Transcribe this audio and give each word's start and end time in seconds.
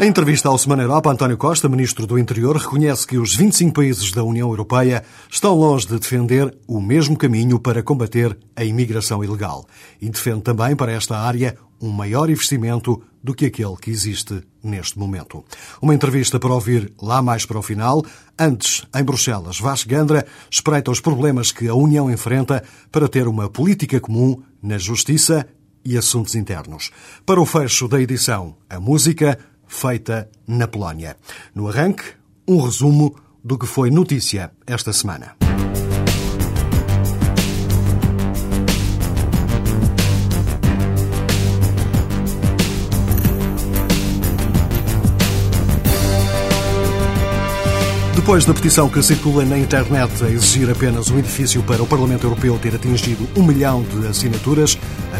Em 0.00 0.06
entrevista 0.06 0.48
ao 0.48 0.56
Semana 0.56 0.84
Europa, 0.84 1.10
António 1.10 1.36
Costa, 1.36 1.68
ministro 1.68 2.06
do 2.06 2.16
Interior, 2.16 2.56
reconhece 2.56 3.04
que 3.04 3.18
os 3.18 3.34
25 3.34 3.74
países 3.74 4.12
da 4.12 4.22
União 4.22 4.48
Europeia 4.48 5.02
estão 5.28 5.56
longe 5.56 5.88
de 5.88 5.98
defender 5.98 6.56
o 6.68 6.80
mesmo 6.80 7.18
caminho 7.18 7.58
para 7.58 7.82
combater 7.82 8.38
a 8.54 8.62
imigração 8.62 9.24
ilegal 9.24 9.66
e 10.00 10.08
defende 10.08 10.42
também 10.42 10.76
para 10.76 10.92
esta 10.92 11.18
área 11.18 11.58
um 11.80 11.90
maior 11.90 12.30
investimento 12.30 13.02
do 13.20 13.34
que 13.34 13.46
aquele 13.46 13.74
que 13.74 13.90
existe 13.90 14.40
neste 14.62 14.96
momento. 14.96 15.44
Uma 15.82 15.96
entrevista 15.96 16.38
para 16.38 16.54
ouvir 16.54 16.92
lá 17.02 17.20
mais 17.20 17.44
para 17.44 17.58
o 17.58 17.62
final. 17.62 18.00
Antes, 18.38 18.86
em 18.94 19.02
Bruxelas, 19.02 19.58
Vasco 19.58 19.88
Gandra 19.88 20.24
espreita 20.48 20.92
os 20.92 21.00
problemas 21.00 21.50
que 21.50 21.66
a 21.66 21.74
União 21.74 22.08
enfrenta 22.08 22.62
para 22.92 23.08
ter 23.08 23.26
uma 23.26 23.50
política 23.50 23.98
comum 23.98 24.40
na 24.62 24.78
justiça 24.78 25.44
e 25.84 25.98
assuntos 25.98 26.36
internos. 26.36 26.92
Para 27.26 27.40
o 27.40 27.46
fecho 27.46 27.88
da 27.88 28.00
edição, 28.00 28.56
a 28.70 28.78
música 28.78 29.36
feita 29.68 30.28
na 30.46 30.66
Polónia. 30.66 31.16
No 31.54 31.68
arranque, 31.68 32.04
um 32.48 32.60
resumo 32.60 33.14
do 33.44 33.56
que 33.58 33.66
foi 33.66 33.90
notícia 33.90 34.50
esta 34.66 34.92
semana. 34.92 35.36
Depois 48.28 48.44
da 48.44 48.52
petição 48.52 48.90
que 48.90 49.02
circula 49.02 49.42
na 49.42 49.56
internet 49.56 50.22
a 50.22 50.28
exigir 50.28 50.68
apenas 50.70 51.08
um 51.08 51.18
edifício 51.18 51.62
para 51.62 51.82
o 51.82 51.86
Parlamento 51.86 52.24
Europeu 52.24 52.58
ter 52.58 52.74
atingido 52.74 53.26
um 53.34 53.42
milhão 53.42 53.82
de 53.82 54.06
assinaturas, 54.06 54.78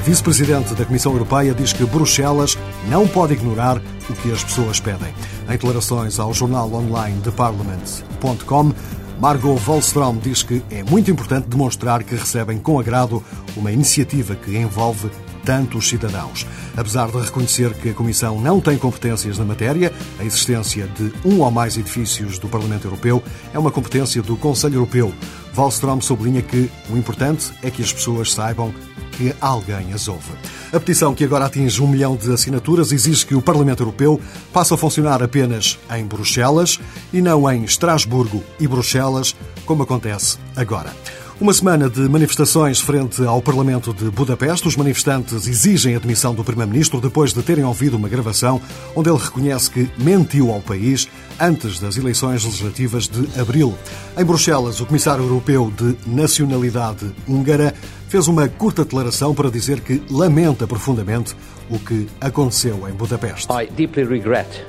vice-presidente 0.09 0.73
da 0.73 0.87
Comissão 0.87 1.13
Europeia 1.13 1.53
diz 1.53 1.75
que 1.75 1.85
Bruxelas 1.85 2.57
não 2.89 3.07
pode 3.07 3.35
ignorar 3.35 3.77
o 4.09 4.15
que 4.15 4.33
as 4.33 4.43
pessoas 4.43 4.81
pedem. 4.81 5.13
Em 5.47 5.51
declarações 5.51 6.19
ao 6.19 6.33
jornal 6.33 6.73
online 6.73 7.21
TheParliament.com, 7.21 8.73
Margot 9.21 9.61
Wallström 9.67 10.17
diz 10.17 10.43
que 10.43 10.63
é 10.71 10.83
muito 10.83 11.11
importante 11.11 11.47
demonstrar 11.47 12.03
que 12.03 12.15
recebem 12.15 12.59
com 12.59 12.81
agrado 12.81 13.23
uma 13.55 13.71
iniciativa 13.71 14.35
que 14.35 14.57
envolve 14.57 15.11
tantos 15.45 15.91
cidadãos. 15.91 16.47
Apesar 16.75 17.11
de 17.11 17.19
reconhecer 17.19 17.75
que 17.75 17.91
a 17.91 17.95
Comissão 17.95 18.41
não 18.41 18.63
tem 18.63 18.79
competências 18.79 19.37
na 19.37 19.45
matéria, 19.45 19.93
a 20.19 20.25
existência 20.25 20.87
de 20.87 21.13
um 21.23 21.41
ou 21.41 21.51
mais 21.51 21.77
edifícios 21.77 22.39
do 22.39 22.49
Parlamento 22.49 22.87
Europeu 22.87 23.23
é 23.53 23.59
uma 23.59 23.71
competência 23.71 24.23
do 24.23 24.39
Conselho 24.39 24.77
Europeu. 24.77 25.13
Wallström 25.55 26.01
sublinha 26.01 26.41
que 26.41 26.71
o 26.89 26.97
importante 26.97 27.53
é 27.63 27.71
que 27.71 27.83
as 27.83 27.93
pessoas 27.93 28.33
saibam 28.33 28.73
que 29.19 29.35
alguém 29.41 29.93
as 29.93 30.07
ouve. 30.07 30.31
A 30.73 30.79
petição, 30.79 31.13
que 31.13 31.25
agora 31.25 31.47
atinge 31.47 31.83
um 31.83 31.89
milhão 31.89 32.15
de 32.15 32.33
assinaturas, 32.33 32.93
exige 32.93 33.27
que 33.27 33.35
o 33.35 33.43
Parlamento 33.43 33.83
Europeu 33.83 34.21
passe 34.53 34.73
a 34.73 34.77
funcionar 34.77 35.21
apenas 35.25 35.77
em 35.91 36.05
Bruxelas 36.05 36.79
e 37.13 37.21
não 37.21 37.51
em 37.51 37.65
Estrasburgo 37.65 38.45
e 38.61 38.69
Bruxelas, 38.69 39.35
como 39.67 39.83
acontece 39.83 40.39
agora. 40.55 40.95
Uma 41.41 41.53
semana 41.53 41.89
de 41.89 42.01
manifestações 42.01 42.81
frente 42.81 43.23
ao 43.25 43.41
Parlamento 43.41 43.95
de 43.95 44.11
Budapeste. 44.11 44.67
Os 44.67 44.77
manifestantes 44.77 45.47
exigem 45.47 45.95
a 45.95 46.01
demissão 46.01 46.35
do 46.35 46.43
Primeiro-Ministro 46.43 47.01
depois 47.01 47.33
de 47.33 47.41
terem 47.45 47.63
ouvido 47.63 47.97
uma 47.97 48.09
gravação 48.09 48.61
onde 48.97 49.09
ele 49.09 49.19
reconhece 49.19 49.71
que 49.71 49.89
mentiu 49.97 50.51
ao 50.51 50.61
país 50.61 51.09
antes 51.39 51.79
das 51.79 51.97
eleições 51.97 52.45
legislativas 52.45 53.07
de 53.07 53.41
abril. 53.41 53.73
Em 54.19 54.25
Bruxelas, 54.25 54.81
o 54.81 54.87
Comissário 54.87 55.23
Europeu 55.23 55.73
de 55.77 55.97
Nacionalidade 56.11 57.09
Húngara 57.29 57.73
fez 58.09 58.27
uma 58.27 58.49
curta 58.49 58.83
declaração 58.83 59.33
para 59.33 59.49
dizer 59.49 59.81
que 59.81 60.03
lamenta 60.11 60.67
profundamente 60.67 61.37
o 61.71 61.79
que 61.79 62.09
aconteceu 62.21 62.89
em 62.89 62.93
Budapeste. 62.93 63.47
I 63.53 63.71
deeply 63.77 64.03
regret 64.03 64.67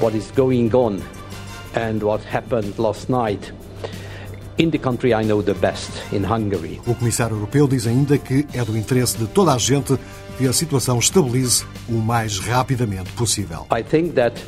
what 0.00 0.16
is 0.16 0.30
going 0.36 0.70
on 0.72 1.00
and 1.74 1.98
what 2.00 2.24
happened 2.32 2.74
last 2.78 3.10
night 3.10 3.52
O 6.86 6.94
comissário 6.94 7.36
europeu 7.36 7.66
diz 7.66 7.86
ainda 7.86 8.16
que 8.16 8.46
é 8.54 8.64
do 8.64 8.76
interesse 8.76 9.18
de 9.18 9.26
toda 9.26 9.52
a 9.52 9.58
gente 9.58 9.98
que 10.38 10.46
a 10.46 10.52
situação 10.52 10.98
estabilize 10.98 11.64
o 11.88 11.94
mais 11.94 12.38
rapidamente 12.38 13.10
possível. 13.12 13.66
I 13.76 13.82
think 13.82 14.14
that 14.14 14.40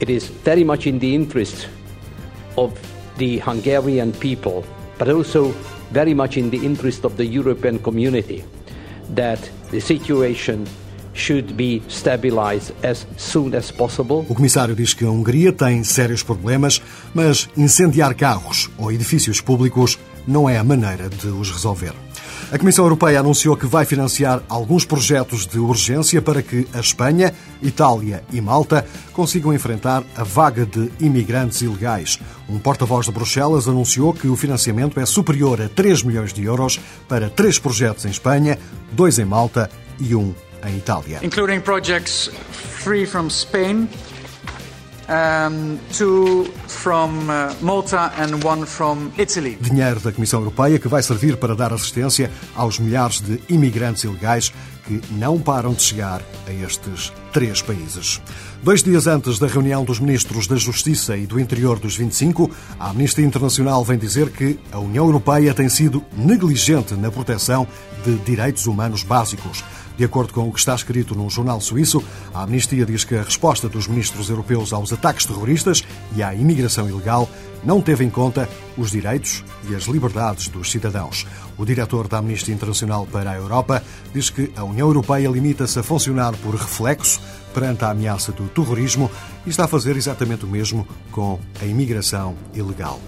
it 0.00 0.12
is 0.12 0.30
very 0.44 0.64
much 0.64 0.86
in 0.86 0.98
the 0.98 1.12
interest 1.12 1.68
of 2.56 2.72
the 3.18 3.40
Hungarian 3.40 4.12
people, 4.12 4.64
but 4.98 5.08
also 5.08 5.54
very 5.90 6.14
much 6.14 6.38
in 6.38 6.50
the 6.50 6.58
interest 6.58 7.04
of 7.04 7.16
the 7.16 7.24
European 7.24 7.78
community 7.78 8.44
that 9.14 9.40
the 9.70 9.80
situation 9.80 10.64
O 14.28 14.34
comissário 14.34 14.74
diz 14.74 14.94
que 14.94 15.04
a 15.04 15.10
Hungria 15.10 15.52
tem 15.52 15.82
sérios 15.84 16.22
problemas, 16.22 16.80
mas 17.14 17.48
incendiar 17.56 18.14
carros 18.14 18.70
ou 18.78 18.92
edifícios 18.92 19.40
públicos 19.40 19.98
não 20.26 20.48
é 20.48 20.58
a 20.58 20.64
maneira 20.64 21.08
de 21.08 21.26
os 21.28 21.50
resolver. 21.50 21.92
A 22.52 22.58
Comissão 22.58 22.84
Europeia 22.84 23.20
anunciou 23.20 23.56
que 23.56 23.66
vai 23.66 23.84
financiar 23.84 24.42
alguns 24.48 24.84
projetos 24.84 25.46
de 25.46 25.60
urgência 25.60 26.20
para 26.20 26.42
que 26.42 26.66
a 26.74 26.80
Espanha, 26.80 27.32
Itália 27.62 28.24
e 28.32 28.40
Malta 28.40 28.84
consigam 29.12 29.54
enfrentar 29.54 30.02
a 30.16 30.24
vaga 30.24 30.66
de 30.66 30.90
imigrantes 30.98 31.60
ilegais. 31.62 32.18
Um 32.48 32.58
porta-voz 32.58 33.06
de 33.06 33.12
Bruxelas 33.12 33.68
anunciou 33.68 34.12
que 34.12 34.26
o 34.26 34.34
financiamento 34.34 34.98
é 34.98 35.06
superior 35.06 35.60
a 35.62 35.68
3 35.68 36.02
milhões 36.02 36.32
de 36.32 36.44
euros 36.44 36.80
para 37.08 37.30
três 37.30 37.56
projetos 37.56 38.04
em 38.04 38.10
Espanha, 38.10 38.58
dois 38.90 39.20
em 39.20 39.24
Malta 39.24 39.70
e 40.00 40.16
um 40.16 40.34
em 40.66 40.76
Itália. 40.76 41.20
Including 41.22 41.60
projects 41.60 42.30
free 42.82 43.06
from 43.06 43.28
Spain, 43.28 43.88
um, 45.10 45.78
two 45.92 46.44
from 46.68 47.28
uh, 47.28 47.52
Malta 47.60 48.12
and 48.16 48.42
one 48.44 48.64
from 48.64 49.10
Italy. 49.18 49.58
Dinheiro 49.60 50.00
da 50.00 50.12
Comissão 50.12 50.40
Europeia 50.40 50.78
que 50.78 50.88
vai 50.88 51.02
servir 51.02 51.36
para 51.36 51.54
dar 51.54 51.72
assistência 51.72 52.30
aos 52.54 52.78
milhares 52.78 53.20
de 53.20 53.40
imigrantes 53.48 54.04
ilegais 54.04 54.52
que 54.86 55.00
não 55.12 55.38
param 55.38 55.72
de 55.72 55.82
chegar 55.82 56.22
a 56.46 56.52
estes 56.52 57.12
três 57.32 57.60
países. 57.60 58.20
Dois 58.62 58.82
dias 58.82 59.06
antes 59.06 59.38
da 59.38 59.46
reunião 59.46 59.84
dos 59.84 60.00
ministros 60.00 60.46
da 60.46 60.56
Justiça 60.56 61.16
e 61.16 61.26
do 61.26 61.38
Interior 61.38 61.78
dos 61.78 61.96
25, 61.96 62.50
a 62.78 62.90
Amnistia 62.90 63.24
Internacional 63.24 63.84
vem 63.84 63.98
dizer 63.98 64.30
que 64.30 64.58
a 64.72 64.78
União 64.78 65.06
Europeia 65.06 65.54
tem 65.54 65.68
sido 65.68 66.04
negligente 66.16 66.94
na 66.94 67.10
proteção 67.10 67.66
de 68.04 68.16
direitos 68.18 68.66
humanos 68.66 69.02
básicos. 69.02 69.62
De 70.00 70.06
acordo 70.06 70.32
com 70.32 70.48
o 70.48 70.50
que 70.50 70.58
está 70.58 70.74
escrito 70.74 71.14
num 71.14 71.28
jornal 71.28 71.60
suíço, 71.60 72.02
a 72.32 72.44
Amnistia 72.44 72.86
diz 72.86 73.04
que 73.04 73.16
a 73.16 73.22
resposta 73.22 73.68
dos 73.68 73.86
ministros 73.86 74.30
europeus 74.30 74.72
aos 74.72 74.90
ataques 74.94 75.26
terroristas 75.26 75.84
e 76.16 76.22
à 76.22 76.34
imigração 76.34 76.88
ilegal 76.88 77.28
não 77.62 77.82
teve 77.82 78.02
em 78.02 78.08
conta 78.08 78.48
os 78.78 78.90
direitos 78.90 79.44
e 79.68 79.74
as 79.74 79.82
liberdades 79.82 80.48
dos 80.48 80.70
cidadãos. 80.70 81.26
O 81.58 81.66
diretor 81.66 82.08
da 82.08 82.16
Amnistia 82.16 82.54
Internacional 82.54 83.06
para 83.12 83.32
a 83.32 83.36
Europa 83.36 83.84
diz 84.14 84.30
que 84.30 84.50
a 84.56 84.64
União 84.64 84.88
Europeia 84.88 85.28
limita-se 85.28 85.78
a 85.78 85.82
funcionar 85.82 86.34
por 86.36 86.54
reflexo 86.54 87.20
perante 87.52 87.84
a 87.84 87.90
ameaça 87.90 88.32
do 88.32 88.48
terrorismo 88.48 89.10
e 89.44 89.50
está 89.50 89.64
a 89.64 89.68
fazer 89.68 89.98
exatamente 89.98 90.46
o 90.46 90.48
mesmo 90.48 90.88
com 91.12 91.38
a 91.60 91.66
imigração 91.66 92.34
ilegal. 92.54 92.98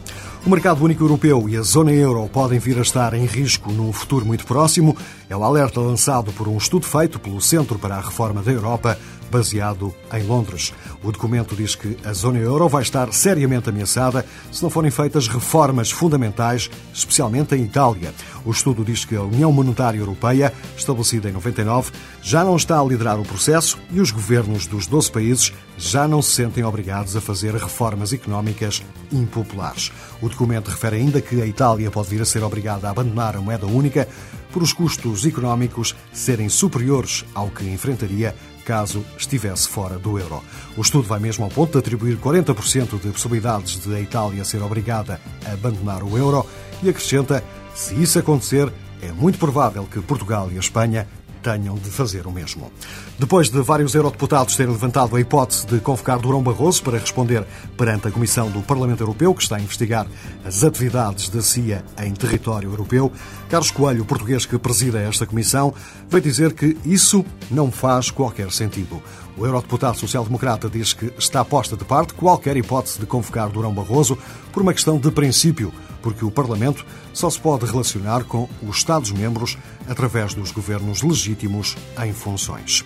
O 0.44 0.50
mercado 0.50 0.84
único 0.84 1.04
europeu 1.04 1.48
e 1.48 1.56
a 1.56 1.62
zona 1.62 1.92
euro 1.92 2.28
podem 2.28 2.58
vir 2.58 2.76
a 2.76 2.82
estar 2.82 3.14
em 3.14 3.24
risco 3.26 3.70
num 3.70 3.92
futuro 3.92 4.26
muito 4.26 4.44
próximo. 4.44 4.96
É 5.30 5.36
o 5.36 5.44
alerta 5.44 5.78
lançado 5.78 6.32
por 6.32 6.48
um 6.48 6.56
estudo 6.56 6.84
feito 6.84 7.20
pelo 7.20 7.40
Centro 7.40 7.78
para 7.78 7.94
a 7.94 8.00
Reforma 8.00 8.42
da 8.42 8.50
Europa, 8.50 8.98
baseado 9.32 9.94
em 10.12 10.22
Londres. 10.24 10.74
O 11.02 11.10
documento 11.10 11.56
diz 11.56 11.74
que 11.74 11.96
a 12.04 12.12
zona 12.12 12.38
euro 12.38 12.68
vai 12.68 12.82
estar 12.82 13.10
seriamente 13.14 13.70
ameaçada 13.70 14.26
se 14.52 14.62
não 14.62 14.68
forem 14.68 14.90
feitas 14.90 15.26
reformas 15.26 15.90
fundamentais, 15.90 16.70
especialmente 16.92 17.54
em 17.54 17.64
Itália. 17.64 18.12
O 18.44 18.50
estudo 18.50 18.84
diz 18.84 19.06
que 19.06 19.16
a 19.16 19.22
União 19.22 19.50
Monetária 19.50 19.98
Europeia, 19.98 20.52
estabelecida 20.76 21.30
em 21.30 21.32
99, 21.32 21.92
já 22.20 22.44
não 22.44 22.56
está 22.56 22.78
a 22.78 22.84
liderar 22.84 23.18
o 23.18 23.24
processo 23.24 23.78
e 23.90 24.00
os 24.00 24.10
governos 24.10 24.66
dos 24.66 24.86
12 24.86 25.10
países 25.10 25.52
já 25.78 26.06
não 26.06 26.20
se 26.20 26.32
sentem 26.32 26.62
obrigados 26.62 27.16
a 27.16 27.20
fazer 27.20 27.54
reformas 27.54 28.12
económicas 28.12 28.82
impopulares. 29.10 29.90
O 30.20 30.28
documento 30.28 30.68
refere 30.68 30.96
ainda 30.96 31.22
que 31.22 31.40
a 31.40 31.46
Itália 31.46 31.90
pode 31.90 32.10
vir 32.10 32.20
a 32.20 32.26
ser 32.26 32.42
obrigada 32.42 32.86
a 32.86 32.90
abandonar 32.90 33.34
a 33.34 33.40
moeda 33.40 33.66
única 33.66 34.06
por 34.52 34.62
os 34.62 34.72
custos 34.72 35.24
económicos 35.24 35.96
serem 36.12 36.48
superiores 36.48 37.24
ao 37.34 37.48
que 37.48 37.64
enfrentaria 37.64 38.34
caso 38.62 39.04
estivesse 39.16 39.68
fora 39.68 39.98
do 39.98 40.18
euro. 40.18 40.42
O 40.76 40.80
estudo 40.80 41.06
vai 41.06 41.20
mesmo 41.20 41.44
ao 41.44 41.50
ponto 41.50 41.72
de 41.72 41.78
atribuir 41.78 42.16
40% 42.16 43.00
de 43.00 43.10
possibilidades 43.10 43.80
de 43.80 43.94
a 43.94 44.00
Itália 44.00 44.44
ser 44.44 44.62
obrigada 44.62 45.20
a 45.46 45.52
abandonar 45.52 46.02
o 46.02 46.16
euro 46.16 46.46
e 46.82 46.88
acrescenta: 46.88 47.42
se 47.74 47.94
isso 47.94 48.18
acontecer, 48.18 48.72
é 49.00 49.10
muito 49.12 49.38
provável 49.38 49.84
que 49.84 50.00
Portugal 50.00 50.48
e 50.52 50.56
a 50.56 50.60
Espanha 50.60 51.08
tenham 51.42 51.74
de 51.74 51.90
fazer 51.90 52.26
o 52.26 52.32
mesmo. 52.32 52.70
Depois 53.18 53.50
de 53.50 53.60
vários 53.60 53.94
eurodeputados 53.94 54.56
terem 54.56 54.72
levantado 54.72 55.16
a 55.16 55.20
hipótese 55.20 55.66
de 55.66 55.80
convocar 55.80 56.18
Durão 56.18 56.42
Barroso 56.42 56.82
para 56.82 56.98
responder 56.98 57.44
perante 57.76 58.08
a 58.08 58.10
Comissão 58.10 58.50
do 58.50 58.62
Parlamento 58.62 59.02
Europeu, 59.02 59.34
que 59.34 59.42
está 59.42 59.56
a 59.56 59.60
investigar 59.60 60.06
as 60.44 60.64
atividades 60.64 61.28
da 61.28 61.42
CIA 61.42 61.84
em 62.02 62.12
território 62.12 62.70
europeu, 62.70 63.12
Carlos 63.50 63.70
Coelho, 63.70 64.04
português 64.04 64.46
que 64.46 64.58
presida 64.58 65.00
esta 65.00 65.26
comissão, 65.26 65.74
veio 66.08 66.22
dizer 66.22 66.54
que 66.54 66.76
isso 66.84 67.24
não 67.50 67.70
faz 67.70 68.10
qualquer 68.10 68.50
sentido. 68.50 69.02
O 69.36 69.46
eurodeputado 69.46 69.98
social-democrata 69.98 70.68
diz 70.68 70.92
que 70.92 71.12
está 71.18 71.44
posta 71.44 71.76
de 71.76 71.84
parte 71.84 72.12
qualquer 72.14 72.56
hipótese 72.56 73.00
de 73.00 73.06
convocar 73.06 73.48
Durão 73.48 73.72
Barroso 73.72 74.18
por 74.52 74.62
uma 74.62 74.74
questão 74.74 74.98
de 74.98 75.10
princípio, 75.10 75.72
porque 76.02 76.24
o 76.24 76.30
Parlamento 76.30 76.84
só 77.14 77.30
se 77.30 77.40
pode 77.40 77.64
relacionar 77.64 78.24
com 78.24 78.48
os 78.62 78.78
Estados-membros 78.78 79.56
através 79.88 80.34
dos 80.34 80.50
governos 80.50 81.02
legítimos 81.02 81.76
em 82.04 82.12
funções. 82.12 82.84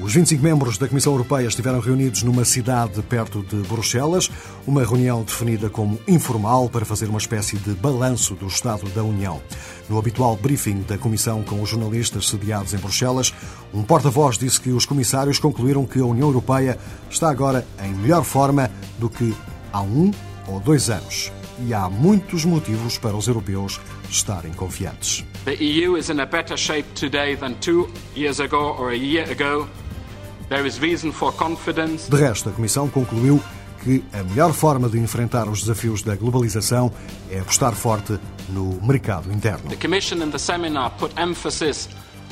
Os 0.00 0.14
25 0.14 0.40
membros 0.40 0.78
da 0.78 0.86
Comissão 0.86 1.12
Europeia 1.12 1.48
estiveram 1.48 1.80
reunidos 1.80 2.22
numa 2.22 2.44
cidade 2.44 3.02
perto 3.02 3.42
de 3.42 3.56
Bruxelas, 3.68 4.30
uma 4.64 4.84
reunião 4.84 5.24
definida 5.24 5.68
como 5.68 5.98
informal 6.06 6.68
para 6.68 6.84
fazer 6.84 7.06
uma 7.08 7.18
espécie 7.18 7.56
de 7.56 7.70
balanço 7.70 8.36
do 8.36 8.46
Estado 8.46 8.88
da 8.90 9.02
União. 9.02 9.42
No 9.88 9.98
habitual 9.98 10.36
briefing 10.36 10.82
da 10.82 10.96
Comissão 10.96 11.42
com 11.42 11.60
os 11.60 11.68
jornalistas 11.68 12.28
sediados 12.28 12.74
em 12.74 12.78
Bruxelas, 12.78 13.34
um 13.74 13.82
porta-voz 13.82 14.38
disse 14.38 14.60
que 14.60 14.70
os 14.70 14.86
comissários 14.86 15.40
concluíram 15.40 15.84
que 15.84 15.98
a 15.98 16.06
União 16.06 16.28
Europeia 16.28 16.78
está 17.10 17.28
agora 17.28 17.66
em 17.82 17.92
melhor 17.92 18.22
forma 18.22 18.70
do 19.00 19.10
que 19.10 19.34
há 19.72 19.80
um 19.80 20.12
ou 20.46 20.60
dois 20.60 20.90
anos 20.90 21.32
e 21.66 21.74
há 21.74 21.90
muitos 21.90 22.44
motivos 22.44 22.96
para 22.98 23.16
os 23.16 23.26
europeus 23.26 23.80
estarem 24.08 24.52
confiantes. 24.52 25.24
The 25.44 25.54
EU 25.54 25.96
is 25.96 26.08
in 26.08 26.20
a 26.20 26.26
better 26.26 26.56
shape 26.56 26.88
today 26.94 27.36
than 27.36 27.54
two 27.54 27.88
years 28.14 28.38
ago 28.38 28.76
or 28.78 28.90
a 28.90 28.96
year 28.96 29.28
ago. 29.28 29.68
De 30.50 32.16
resto, 32.16 32.48
a 32.48 32.52
Comissão 32.52 32.88
concluiu 32.88 33.40
que 33.84 34.02
a 34.12 34.22
melhor 34.22 34.52
forma 34.52 34.88
de 34.88 34.98
enfrentar 34.98 35.48
os 35.48 35.60
desafios 35.60 36.02
da 36.02 36.16
globalização 36.16 36.90
é 37.30 37.38
apostar 37.38 37.74
forte 37.74 38.18
no 38.48 38.80
mercado 38.82 39.30
interno. 39.32 39.68
The 39.68 39.76
Commission 39.76 40.22
in 40.22 40.30
the 40.30 40.38
seminar 40.38 40.90
put 40.98 41.12
emphasis 41.20 41.88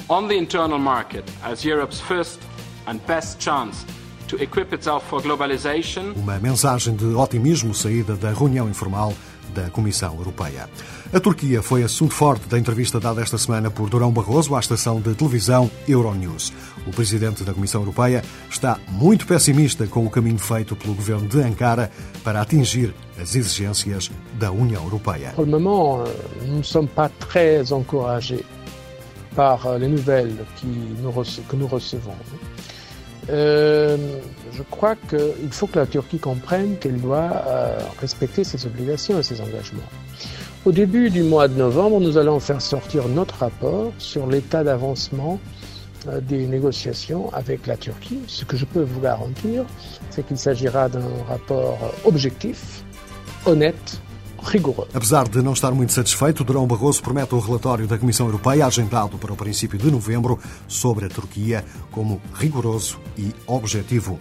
on 0.08 0.28
the 0.28 0.34
internal 0.34 0.78
market 0.78 1.24
as 1.42 1.64
Europe's 1.64 2.00
first 2.00 2.40
and 2.86 2.98
best 3.06 3.42
chance 3.42 3.84
to 4.28 4.36
equip 4.42 4.72
itself 4.72 5.06
for 5.08 5.22
globalization. 5.22 6.12
Uma 6.16 6.38
mensagem 6.38 6.96
de 6.96 7.14
otimismo 7.14 7.74
saída 7.74 8.16
da 8.16 8.32
reunião 8.32 8.68
informal 8.68 9.12
da 9.56 9.70
Comissão 9.70 10.14
Europeia. 10.14 10.68
A 11.12 11.18
Turquia 11.18 11.62
foi 11.62 11.82
assunto 11.82 12.12
forte 12.12 12.46
da 12.46 12.58
entrevista 12.58 13.00
dada 13.00 13.22
esta 13.22 13.38
semana 13.38 13.70
por 13.70 13.88
Durão 13.88 14.12
Barroso 14.12 14.54
à 14.54 14.60
estação 14.60 15.00
de 15.00 15.14
televisão 15.14 15.70
Euronews. 15.88 16.52
O 16.86 16.90
presidente 16.90 17.42
da 17.42 17.54
Comissão 17.54 17.80
Europeia 17.80 18.22
está 18.50 18.78
muito 18.88 19.26
pessimista 19.26 19.86
com 19.86 20.04
o 20.04 20.10
caminho 20.10 20.38
feito 20.38 20.76
pelo 20.76 20.94
governo 20.94 21.26
de 21.26 21.40
Ankara 21.40 21.90
para 22.22 22.42
atingir 22.42 22.94
as 23.20 23.34
exigências 23.34 24.10
da 24.38 24.52
União 24.52 24.84
Europeia. 24.84 25.32
Pour 25.34 25.46
le 25.46 25.52
moment, 25.58 26.00
euh, 26.00 26.12
nous 26.46 26.58
ne 26.58 26.62
sommes 26.62 26.88
pas 26.88 27.08
très 27.18 27.72
encouragés 27.72 28.44
euh, 29.38 29.56
que 31.48 31.64
recevons. 31.64 32.16
Euh, 33.30 33.96
je 34.52 34.62
crois 34.62 34.94
qu'il 34.94 35.50
faut 35.50 35.66
que 35.66 35.78
la 35.78 35.86
Turquie 35.86 36.18
comprenne 36.18 36.76
qu'elle 36.78 37.00
doit 37.00 37.30
euh, 37.46 37.78
respecter 38.00 38.44
ses 38.44 38.66
obligations 38.66 39.18
et 39.18 39.22
ses 39.22 39.40
engagements. 39.40 39.82
Au 40.64 40.72
début 40.72 41.10
du 41.10 41.22
mois 41.22 41.48
de 41.48 41.54
novembre, 41.54 42.00
nous 42.00 42.18
allons 42.18 42.40
faire 42.40 42.60
sortir 42.60 43.08
notre 43.08 43.36
rapport 43.36 43.92
sur 43.98 44.26
l'état 44.26 44.64
d'avancement 44.64 45.40
euh, 46.08 46.20
des 46.20 46.46
négociations 46.46 47.32
avec 47.32 47.66
la 47.66 47.76
Turquie. 47.76 48.20
Ce 48.26 48.44
que 48.44 48.56
je 48.56 48.64
peux 48.64 48.82
vous 48.82 49.00
garantir, 49.00 49.64
c'est 50.10 50.26
qu'il 50.26 50.38
s'agira 50.38 50.88
d'un 50.88 51.08
rapport 51.28 51.78
objectif, 52.04 52.84
honnête, 53.44 54.00
rigoureux. 54.46 54.88
Apesar 54.94 55.28
de 55.28 55.42
não 55.42 55.52
estar 55.52 55.72
muito 55.72 55.92
satisfeito, 55.92 56.44
Durão 56.44 56.66
Barroso 56.66 57.02
promete 57.02 57.34
o 57.34 57.38
relatório 57.38 57.86
da 57.86 57.98
Comissão 57.98 58.26
Europeia, 58.26 58.66
agendado 58.66 59.18
para 59.18 59.32
o 59.32 59.36
princípio 59.36 59.78
de 59.78 59.90
novembro, 59.90 60.38
sobre 60.68 61.06
a 61.06 61.08
Turquia, 61.08 61.64
como 61.90 62.20
rigoroso 62.34 62.98
e 63.18 63.34
objetivo. 63.46 64.18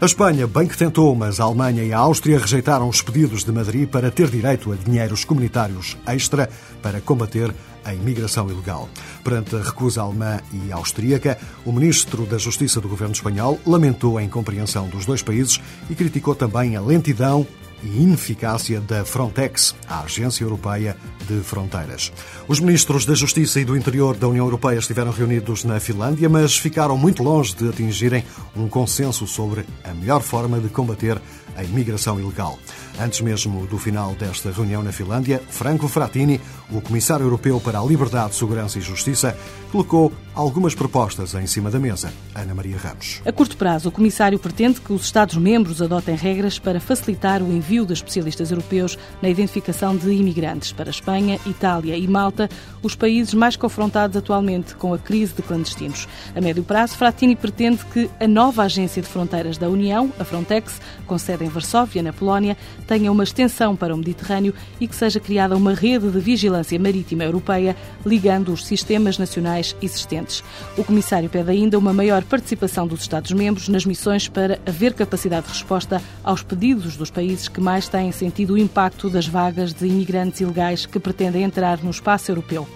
A 0.00 0.06
Espanha 0.06 0.46
bem 0.46 0.66
que 0.66 0.76
tentou, 0.76 1.14
mas 1.14 1.40
a 1.40 1.44
Alemanha 1.44 1.82
e 1.82 1.92
a 1.92 1.98
Áustria 1.98 2.38
rejeitaram 2.38 2.88
os 2.88 3.02
pedidos 3.02 3.44
de 3.44 3.52
Madrid 3.52 3.88
para 3.88 4.10
ter 4.10 4.28
direito 4.28 4.72
a 4.72 4.76
dinheiros 4.76 5.24
comunitários 5.24 5.96
extra 6.06 6.48
para 6.82 7.00
combater 7.00 7.52
a 7.84 7.94
imigração 7.94 8.50
ilegal. 8.50 8.88
Perante 9.24 9.56
a 9.56 9.62
recusa 9.62 10.02
alemã 10.02 10.40
e 10.52 10.70
austríaca, 10.70 11.38
o 11.64 11.72
ministro 11.72 12.26
da 12.26 12.38
Justiça 12.38 12.80
do 12.80 12.88
governo 12.88 13.14
espanhol 13.14 13.58
lamentou 13.66 14.18
a 14.18 14.22
incompreensão 14.22 14.88
dos 14.88 15.06
dois 15.06 15.22
países 15.22 15.60
e 15.88 15.94
criticou 15.94 16.34
também 16.34 16.76
a 16.76 16.80
lentidão 16.80 17.46
e 17.82 18.02
ineficácia 18.02 18.80
da 18.80 19.04
Frontex, 19.04 19.74
a 19.88 20.00
Agência 20.00 20.44
Europeia 20.44 20.96
de 21.26 21.40
Fronteiras. 21.40 22.12
Os 22.46 22.60
ministros 22.60 23.04
da 23.04 23.14
Justiça 23.14 23.60
e 23.60 23.64
do 23.64 23.76
Interior 23.76 24.16
da 24.16 24.28
União 24.28 24.44
Europeia 24.44 24.78
estiveram 24.78 25.10
reunidos 25.10 25.64
na 25.64 25.78
Finlândia, 25.78 26.28
mas 26.28 26.56
ficaram 26.56 26.96
muito 26.96 27.22
longe 27.22 27.54
de 27.54 27.68
atingirem 27.68 28.24
um 28.56 28.68
consenso 28.68 29.26
sobre 29.26 29.64
a 29.84 29.92
melhor 29.94 30.22
forma 30.22 30.58
de 30.58 30.68
combater 30.68 31.20
a 31.56 31.64
imigração 31.64 32.18
ilegal. 32.20 32.58
Antes 33.00 33.20
mesmo 33.20 33.64
do 33.68 33.78
final 33.78 34.12
desta 34.16 34.50
reunião 34.50 34.82
na 34.82 34.90
Finlândia, 34.90 35.40
Franco 35.48 35.86
Frattini, 35.86 36.40
o 36.68 36.80
Comissário 36.80 37.24
Europeu 37.24 37.60
para 37.60 37.78
a 37.78 37.84
Liberdade, 37.84 38.34
Segurança 38.34 38.78
e 38.78 38.82
Justiça, 38.82 39.38
colocou 39.70 40.12
algumas 40.34 40.74
propostas 40.74 41.34
em 41.34 41.46
cima 41.46 41.70
da 41.70 41.78
mesa. 41.78 42.12
Ana 42.34 42.54
Maria 42.54 42.76
Ramos. 42.76 43.20
A 43.24 43.32
curto 43.32 43.56
prazo, 43.56 43.88
o 43.88 43.92
Comissário 43.92 44.38
pretende 44.38 44.80
que 44.80 44.92
os 44.92 45.04
Estados-membros 45.04 45.80
adotem 45.80 46.16
regras 46.16 46.58
para 46.58 46.80
facilitar 46.80 47.42
o 47.42 47.52
envio 47.52 47.86
de 47.86 47.92
especialistas 47.92 48.50
europeus 48.50 48.98
na 49.22 49.28
identificação 49.28 49.96
de 49.96 50.10
imigrantes 50.10 50.72
para 50.72 50.90
Espanha, 50.90 51.38
Itália 51.46 51.96
e 51.96 52.06
Malta, 52.08 52.48
os 52.82 52.94
países 52.94 53.34
mais 53.34 53.56
confrontados 53.56 54.16
atualmente 54.16 54.74
com 54.74 54.92
a 54.92 54.98
crise 54.98 55.34
de 55.34 55.42
clandestinos. 55.42 56.08
A 56.34 56.40
médio 56.40 56.64
prazo, 56.64 56.96
Frattini 56.96 57.36
pretende 57.36 57.84
que 57.86 58.10
a 58.20 58.26
nova 58.26 58.62
Agência 58.62 59.02
de 59.02 59.08
Fronteiras 59.08 59.58
da 59.58 59.68
União, 59.68 60.12
a 60.18 60.24
Frontex, 60.24 60.80
com 61.06 61.18
sede 61.18 61.44
em 61.44 61.48
Varsóvia, 61.48 62.02
na 62.02 62.12
Polónia, 62.12 62.56
tenha 62.88 63.12
uma 63.12 63.22
extensão 63.22 63.76
para 63.76 63.94
o 63.94 63.98
Mediterrâneo 63.98 64.54
e 64.80 64.88
que 64.88 64.96
seja 64.96 65.20
criada 65.20 65.54
uma 65.54 65.74
rede 65.74 66.10
de 66.10 66.18
vigilância 66.18 66.78
marítima 66.80 67.22
europeia 67.22 67.76
ligando 68.04 68.50
os 68.50 68.64
sistemas 68.64 69.18
nacionais 69.18 69.76
existentes. 69.82 70.42
O 70.76 70.82
Comissário 70.82 71.28
pede 71.28 71.50
ainda 71.50 71.78
uma 71.78 71.92
maior 71.92 72.24
participação 72.24 72.86
dos 72.86 73.02
Estados-membros 73.02 73.68
nas 73.68 73.84
missões 73.84 74.26
para 74.26 74.58
haver 74.66 74.94
capacidade 74.94 75.46
de 75.46 75.52
resposta 75.52 76.02
aos 76.24 76.42
pedidos 76.42 76.96
dos 76.96 77.10
países 77.10 77.46
que 77.46 77.60
mais 77.60 77.88
têm 77.88 78.10
sentido 78.10 78.54
o 78.54 78.58
impacto 78.58 79.10
das 79.10 79.28
vagas 79.28 79.74
de 79.74 79.86
imigrantes 79.86 80.40
ilegais 80.40 80.86
que 80.86 80.98
pretendem 80.98 81.42
entrar 81.42 81.82
no 81.84 81.90
espaço 81.90 82.30
europeu. 82.30 82.66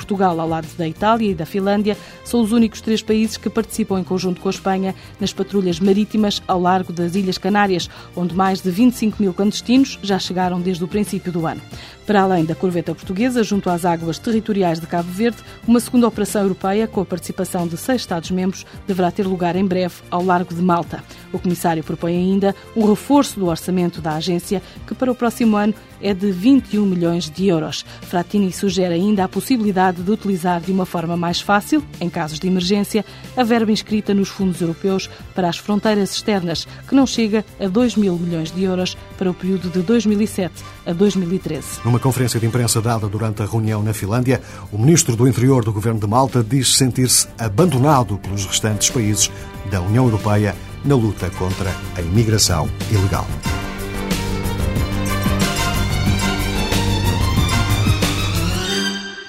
Portugal, 0.00 0.40
ao 0.40 0.48
lado 0.48 0.66
da 0.78 0.88
Itália 0.88 1.30
e 1.30 1.34
da 1.34 1.44
Finlândia, 1.44 1.96
são 2.24 2.40
os 2.40 2.52
únicos 2.52 2.80
três 2.80 3.02
países 3.02 3.36
que 3.36 3.50
participam 3.50 4.00
em 4.00 4.04
conjunto 4.04 4.40
com 4.40 4.48
a 4.48 4.50
Espanha 4.50 4.94
nas 5.20 5.32
patrulhas 5.32 5.78
marítimas 5.78 6.42
ao 6.48 6.60
largo 6.60 6.90
das 6.90 7.14
Ilhas 7.14 7.36
Canárias, 7.36 7.90
onde 8.16 8.34
mais 8.34 8.62
de 8.62 8.70
25 8.70 9.22
mil 9.22 9.34
clandestinos 9.34 9.98
já 10.02 10.18
chegaram 10.18 10.60
desde 10.60 10.82
o 10.82 10.88
princípio 10.88 11.30
do 11.30 11.46
ano. 11.46 11.60
Para 12.06 12.22
além 12.22 12.44
da 12.44 12.56
corveta 12.56 12.94
portuguesa, 12.94 13.44
junto 13.44 13.70
às 13.70 13.84
águas 13.84 14.18
territoriais 14.18 14.80
de 14.80 14.86
Cabo 14.86 15.12
Verde, 15.12 15.38
uma 15.68 15.78
segunda 15.78 16.08
operação 16.08 16.42
europeia, 16.42 16.88
com 16.88 17.00
a 17.00 17.04
participação 17.04 17.68
de 17.68 17.76
seis 17.76 18.00
Estados-membros, 18.00 18.66
deverá 18.86 19.10
ter 19.10 19.26
lugar 19.26 19.54
em 19.54 19.64
breve 19.64 19.94
ao 20.10 20.24
largo 20.24 20.54
de 20.54 20.62
Malta. 20.62 21.04
O 21.32 21.38
Comissário 21.38 21.84
propõe 21.84 22.16
ainda 22.16 22.54
um 22.74 22.84
reforço 22.88 23.38
do 23.38 23.46
orçamento 23.46 24.00
da 24.00 24.14
agência, 24.14 24.60
que 24.88 24.94
para 24.94 25.12
o 25.12 25.14
próximo 25.14 25.56
ano 25.56 25.74
é 26.00 26.14
de 26.14 26.32
21 26.32 26.84
milhões 26.84 27.30
de 27.30 27.46
euros. 27.46 27.84
Frattini 28.02 28.52
sugere 28.52 28.94
ainda 28.94 29.24
a 29.24 29.28
possibilidade 29.28 29.89
de 29.92 30.10
utilizar 30.10 30.60
de 30.60 30.70
uma 30.70 30.86
forma 30.86 31.16
mais 31.16 31.40
fácil, 31.40 31.82
em 32.00 32.08
casos 32.08 32.38
de 32.38 32.46
emergência, 32.46 33.04
a 33.36 33.42
verba 33.42 33.72
inscrita 33.72 34.14
nos 34.14 34.28
fundos 34.28 34.60
europeus 34.60 35.08
para 35.34 35.48
as 35.48 35.58
fronteiras 35.58 36.14
externas, 36.14 36.66
que 36.88 36.94
não 36.94 37.06
chega 37.06 37.44
a 37.58 37.68
2 37.68 37.96
mil 37.96 38.16
milhões 38.18 38.50
de 38.50 38.62
euros 38.62 38.96
para 39.18 39.30
o 39.30 39.34
período 39.34 39.70
de 39.70 39.80
2007 39.82 40.62
a 40.86 40.92
2013. 40.92 41.80
Numa 41.84 41.98
conferência 41.98 42.38
de 42.38 42.46
imprensa 42.46 42.80
dada 42.80 43.08
durante 43.08 43.42
a 43.42 43.46
reunião 43.46 43.82
na 43.82 43.92
Finlândia, 43.92 44.40
o 44.72 44.78
ministro 44.78 45.16
do 45.16 45.26
Interior 45.26 45.64
do 45.64 45.72
governo 45.72 46.00
de 46.00 46.06
Malta 46.06 46.42
diz 46.42 46.76
sentir-se 46.76 47.28
abandonado 47.38 48.18
pelos 48.18 48.44
restantes 48.44 48.90
países 48.90 49.30
da 49.70 49.80
União 49.80 50.04
Europeia 50.04 50.54
na 50.84 50.94
luta 50.94 51.30
contra 51.30 51.74
a 51.96 52.00
imigração 52.00 52.68
ilegal. 52.90 53.26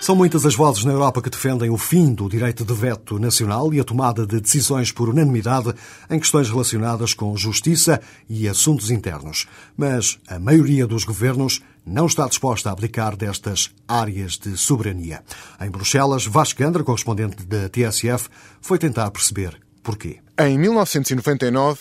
São 0.01 0.15
muitas 0.15 0.47
as 0.47 0.55
vozes 0.55 0.83
na 0.83 0.93
Europa 0.93 1.21
que 1.21 1.29
defendem 1.29 1.69
o 1.69 1.77
fim 1.77 2.11
do 2.11 2.27
direito 2.27 2.65
de 2.65 2.73
veto 2.73 3.19
nacional 3.19 3.71
e 3.71 3.79
a 3.79 3.83
tomada 3.83 4.25
de 4.25 4.41
decisões 4.41 4.91
por 4.91 5.07
unanimidade 5.07 5.75
em 6.09 6.19
questões 6.19 6.49
relacionadas 6.49 7.13
com 7.13 7.37
justiça 7.37 8.01
e 8.27 8.49
assuntos 8.49 8.89
internos. 8.89 9.45
Mas 9.77 10.17
a 10.27 10.39
maioria 10.39 10.87
dos 10.87 11.03
governos 11.03 11.61
não 11.85 12.07
está 12.07 12.27
disposta 12.27 12.69
a 12.69 12.71
abdicar 12.71 13.15
destas 13.15 13.69
áreas 13.87 14.39
de 14.39 14.57
soberania. 14.57 15.21
Em 15.61 15.69
Bruxelas, 15.69 16.25
Vasco 16.25 16.63
correspondente 16.83 17.45
da 17.45 17.69
TSF, 17.69 18.27
foi 18.59 18.79
tentar 18.79 19.11
perceber 19.11 19.55
porquê. 19.83 20.17
Em 20.39 20.57
1999, 20.57 21.79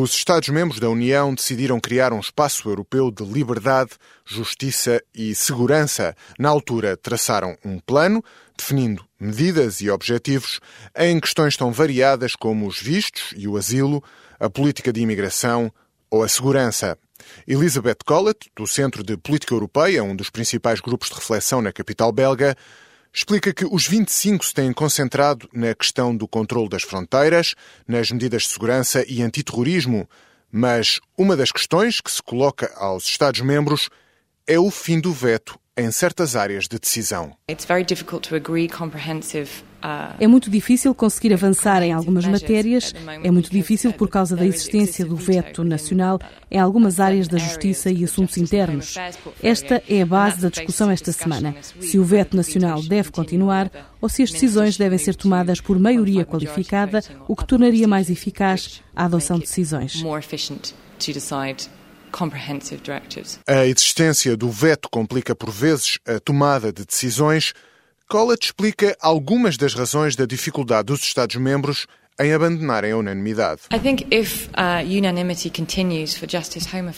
os 0.00 0.14
Estados-membros 0.14 0.80
da 0.80 0.88
União 0.88 1.34
decidiram 1.34 1.78
criar 1.78 2.12
um 2.12 2.20
espaço 2.20 2.68
europeu 2.68 3.10
de 3.10 3.24
liberdade, 3.24 3.90
justiça 4.24 5.02
e 5.14 5.34
segurança. 5.34 6.16
Na 6.38 6.48
altura, 6.48 6.96
traçaram 6.96 7.56
um 7.64 7.78
plano, 7.78 8.24
definindo 8.56 9.04
medidas 9.20 9.80
e 9.80 9.90
objetivos 9.90 10.60
em 10.96 11.20
questões 11.20 11.56
tão 11.56 11.70
variadas 11.72 12.34
como 12.34 12.66
os 12.66 12.80
vistos 12.80 13.34
e 13.36 13.46
o 13.46 13.56
asilo, 13.56 14.02
a 14.40 14.48
política 14.48 14.92
de 14.92 15.00
imigração 15.00 15.70
ou 16.10 16.22
a 16.22 16.28
segurança. 16.28 16.98
Elizabeth 17.46 17.98
Collett, 18.04 18.50
do 18.56 18.66
Centro 18.66 19.02
de 19.02 19.16
Política 19.16 19.54
Europeia, 19.54 20.02
um 20.02 20.16
dos 20.16 20.30
principais 20.30 20.80
grupos 20.80 21.08
de 21.08 21.14
reflexão 21.14 21.60
na 21.60 21.72
capital 21.72 22.10
belga, 22.10 22.56
explica 23.12 23.52
que 23.52 23.64
os 23.64 23.86
25 23.86 24.44
se 24.44 24.54
têm 24.54 24.72
concentrado 24.72 25.48
na 25.52 25.74
questão 25.74 26.16
do 26.16 26.26
controle 26.26 26.68
das 26.68 26.82
fronteiras, 26.82 27.54
nas 27.86 28.10
medidas 28.10 28.42
de 28.42 28.48
segurança 28.48 29.04
e 29.06 29.22
antiterrorismo, 29.22 30.08
mas 30.50 31.00
uma 31.16 31.36
das 31.36 31.52
questões 31.52 32.00
que 32.00 32.10
se 32.10 32.22
coloca 32.22 32.72
aos 32.76 33.04
Estados-membros 33.04 33.90
é 34.46 34.58
o 34.58 34.70
fim 34.70 35.00
do 35.00 35.12
veto 35.12 35.58
em 35.76 35.90
certas 35.90 36.36
áreas 36.36 36.68
de 36.68 36.78
decisão. 36.78 37.36
É 40.18 40.26
muito 40.26 40.50
difícil 40.50 40.94
conseguir 40.94 41.32
avançar 41.32 41.82
em 41.82 41.92
algumas 41.92 42.26
matérias, 42.26 42.94
é 43.22 43.30
muito 43.30 43.50
difícil 43.50 43.92
por 43.92 44.08
causa 44.08 44.36
da 44.36 44.46
existência 44.46 45.04
do 45.04 45.16
veto 45.16 45.64
nacional 45.64 46.20
em 46.50 46.58
algumas 46.58 47.00
áreas 47.00 47.28
da 47.28 47.38
justiça 47.38 47.90
e 47.90 48.04
assuntos 48.04 48.36
internos. 48.36 48.94
Esta 49.42 49.82
é 49.88 50.02
a 50.02 50.06
base 50.06 50.40
da 50.40 50.48
discussão 50.48 50.90
esta 50.90 51.12
semana. 51.12 51.54
Se 51.80 51.98
o 51.98 52.04
veto 52.04 52.36
nacional 52.36 52.82
deve 52.82 53.10
continuar 53.10 53.70
ou 54.00 54.08
se 54.08 54.22
as 54.22 54.30
decisões 54.30 54.76
devem 54.76 54.98
ser 54.98 55.14
tomadas 55.14 55.60
por 55.60 55.78
maioria 55.78 56.24
qualificada, 56.24 57.02
o 57.26 57.34
que 57.34 57.46
tornaria 57.46 57.88
mais 57.88 58.10
eficaz 58.10 58.82
a 58.94 59.04
adoção 59.04 59.38
de 59.38 59.44
decisões. 59.44 60.02
A 63.46 63.66
existência 63.66 64.36
do 64.36 64.50
veto 64.50 64.88
complica 64.90 65.34
por 65.34 65.50
vezes 65.50 65.98
a 66.06 66.20
tomada 66.20 66.72
de 66.72 66.84
decisões. 66.84 67.54
Collett 68.12 68.44
explica 68.44 68.94
algumas 69.00 69.56
das 69.56 69.72
razões 69.72 70.14
da 70.14 70.26
dificuldade 70.26 70.84
dos 70.84 71.00
Estados-membros 71.00 71.86
em 72.20 72.30
abandonarem 72.34 72.92
a 72.92 72.96
unanimidade. 72.98 73.62
Uh, 73.72 73.78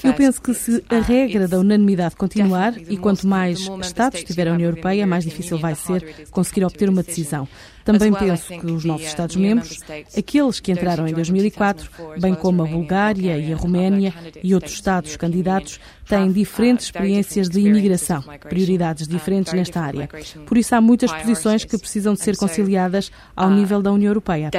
Eu 0.02 0.14
penso 0.14 0.42
que 0.42 0.52
se 0.52 0.85
a 0.90 0.97
uh, 0.97 1.00
regra 1.00 1.47
da 1.47 1.61
unanimidade 1.61 2.16
continuar 2.16 2.76
e 2.76 2.97
quanto 2.97 3.28
mais 3.28 3.61
Estados 3.80 4.25
tiver 4.25 4.49
a 4.49 4.54
União 4.54 4.71
Europeia, 4.71 5.06
mais 5.06 5.23
difícil 5.23 5.56
vai 5.56 5.76
ser 5.76 6.26
conseguir 6.33 6.64
obter 6.64 6.88
uma 6.88 7.04
decisão. 7.04 7.47
Também 7.84 8.12
penso 8.12 8.58
que 8.58 8.66
os 8.66 8.84
novos 8.84 9.04
uh, 9.04 9.08
Estados-membros, 9.08 9.80
aqueles 10.16 10.58
que 10.58 10.72
entraram 10.72 11.06
em 11.06 11.12
2004, 11.12 11.90
bem 12.18 12.34
como 12.34 12.62
a 12.62 12.66
Bulgária 12.66 13.38
e 13.38 13.52
a 13.52 13.56
Roménia 13.56 14.14
e 14.42 14.54
outros 14.54 14.72
Estados 14.72 15.16
candidatos, 15.16 15.78
têm 16.08 16.32
diferentes 16.32 16.86
experiências 16.86 17.48
de 17.48 17.60
imigração, 17.60 18.22
prioridades 18.48 19.06
diferentes 19.06 19.52
nesta 19.52 19.80
área. 19.80 20.08
Por 20.46 20.56
isso, 20.56 20.74
há 20.74 20.80
muitas 20.80 21.12
posições 21.12 21.64
que 21.64 21.78
precisam 21.78 22.14
de 22.14 22.20
ser 22.20 22.36
conciliadas 22.36 23.10
ao 23.36 23.50
nível 23.50 23.82
da 23.82 23.92
União 23.92 24.10
Europeia. 24.10 24.50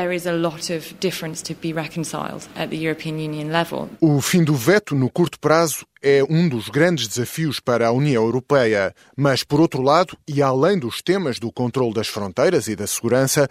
O 3.99 4.21
fim 4.21 4.43
do 4.43 4.53
veto 4.53 4.95
no 4.95 5.09
curto 5.09 5.39
prazo 5.39 5.85
é 6.01 6.23
um 6.29 6.47
dos 6.47 6.69
grandes 6.69 7.07
desafios 7.07 7.59
para 7.59 7.87
a 7.87 7.91
União 7.91 8.23
Europeia. 8.23 8.93
Mas, 9.15 9.43
por 9.43 9.59
outro 9.59 9.81
lado, 9.81 10.17
e 10.27 10.41
além 10.41 10.77
dos 10.77 11.01
temas 11.01 11.39
do 11.39 11.51
controle 11.51 11.93
das 11.93 12.07
fronteiras 12.07 12.67
e 12.67 12.75
da 12.75 12.87
segurança, 12.87 13.49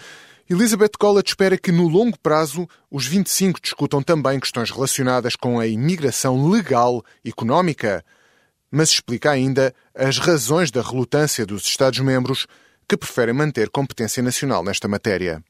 Elizabeth 0.49 0.91
Collett 0.99 1.31
espera 1.31 1.57
que, 1.57 1.73
no 1.73 1.89
longo 1.89 2.19
prazo, 2.19 2.69
os 2.91 3.07
25 3.07 3.61
discutam 3.61 4.03
também 4.03 4.39
questões 4.39 4.71
relacionadas 4.71 5.37
com 5.37 5.59
a 5.59 5.67
imigração 5.67 6.49
legal 6.51 7.03
económica. 7.25 8.05
Mas 8.71 8.91
explica 8.91 9.31
ainda 9.31 9.75
as 9.95 10.19
razões 10.19 10.71
da 10.71 10.83
relutância 10.83 11.47
dos 11.47 11.65
Estados-membros 11.65 12.47
que 12.89 12.97
preferem 12.97 13.35
manter 13.35 13.71
competência 13.71 14.23
nacional 14.23 14.63
nesta 14.63 14.87
matéria. 14.87 15.43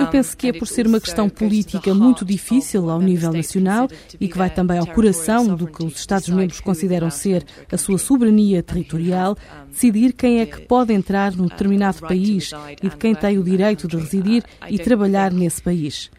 Eu 0.00 0.06
penso 0.08 0.36
que 0.36 0.48
é 0.48 0.52
por 0.52 0.66
ser 0.66 0.86
uma 0.86 1.00
questão 1.00 1.28
política 1.28 1.94
muito 1.94 2.24
difícil 2.24 2.90
ao 2.90 3.00
nível 3.00 3.32
nacional 3.32 3.88
e 4.18 4.28
que 4.28 4.36
vai 4.36 4.50
também 4.50 4.78
ao 4.78 4.86
coração 4.86 5.54
do 5.54 5.66
que 5.66 5.84
os 5.84 5.98
Estados-membros 5.98 6.60
consideram 6.60 7.10
ser 7.10 7.44
a 7.70 7.76
sua 7.76 7.98
soberania 7.98 8.62
territorial, 8.62 9.36
decidir 9.70 10.12
quem 10.12 10.40
é 10.40 10.46
que 10.46 10.62
pode 10.62 10.92
entrar 10.92 11.32
num 11.34 11.46
determinado 11.46 12.00
país 12.00 12.50
e 12.82 12.88
de 12.88 12.96
quem 12.96 13.14
tem 13.14 13.38
o 13.38 13.44
direito 13.44 13.86
de 13.86 13.96
residir 13.96 14.42
e 14.68 14.78
trabalhar 14.78 15.32
nesse 15.32 15.62
país. 15.62 16.10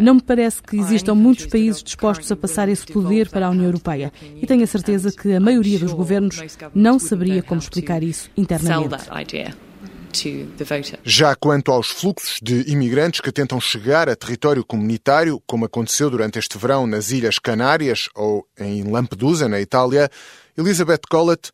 Não 0.00 0.14
me 0.14 0.22
parece 0.22 0.62
que 0.62 0.78
existam 0.78 1.14
muitos 1.14 1.46
países 1.46 1.82
dispostos 1.82 2.30
a 2.32 2.36
passar 2.36 2.68
esse 2.68 2.86
poder 2.86 3.28
para 3.28 3.46
a 3.46 3.50
União 3.50 3.66
Europeia 3.66 4.12
e 4.40 4.46
tenho 4.46 4.64
a 4.64 4.66
certeza 4.66 5.12
que 5.12 5.34
a 5.34 5.40
maioria 5.40 5.78
dos 5.78 5.92
governos 5.92 6.40
não 6.74 6.98
saberia 6.98 7.42
como 7.42 7.60
explicar 7.60 8.02
isso 8.02 8.30
internamente. 8.36 8.96
Já 11.04 11.34
quanto 11.34 11.70
aos 11.70 11.88
fluxos 11.88 12.38
de 12.42 12.70
imigrantes 12.70 13.20
que 13.20 13.32
tentam 13.32 13.60
chegar 13.60 14.08
a 14.08 14.16
território 14.16 14.64
comunitário, 14.64 15.42
como 15.46 15.64
aconteceu 15.64 16.10
durante 16.10 16.38
este 16.38 16.56
verão 16.58 16.86
nas 16.86 17.10
Ilhas 17.10 17.38
Canárias 17.38 18.08
ou 18.14 18.46
em 18.58 18.84
Lampedusa, 18.84 19.48
na 19.48 19.60
Itália, 19.60 20.10
Elizabeth 20.56 21.02
Collett 21.08 21.50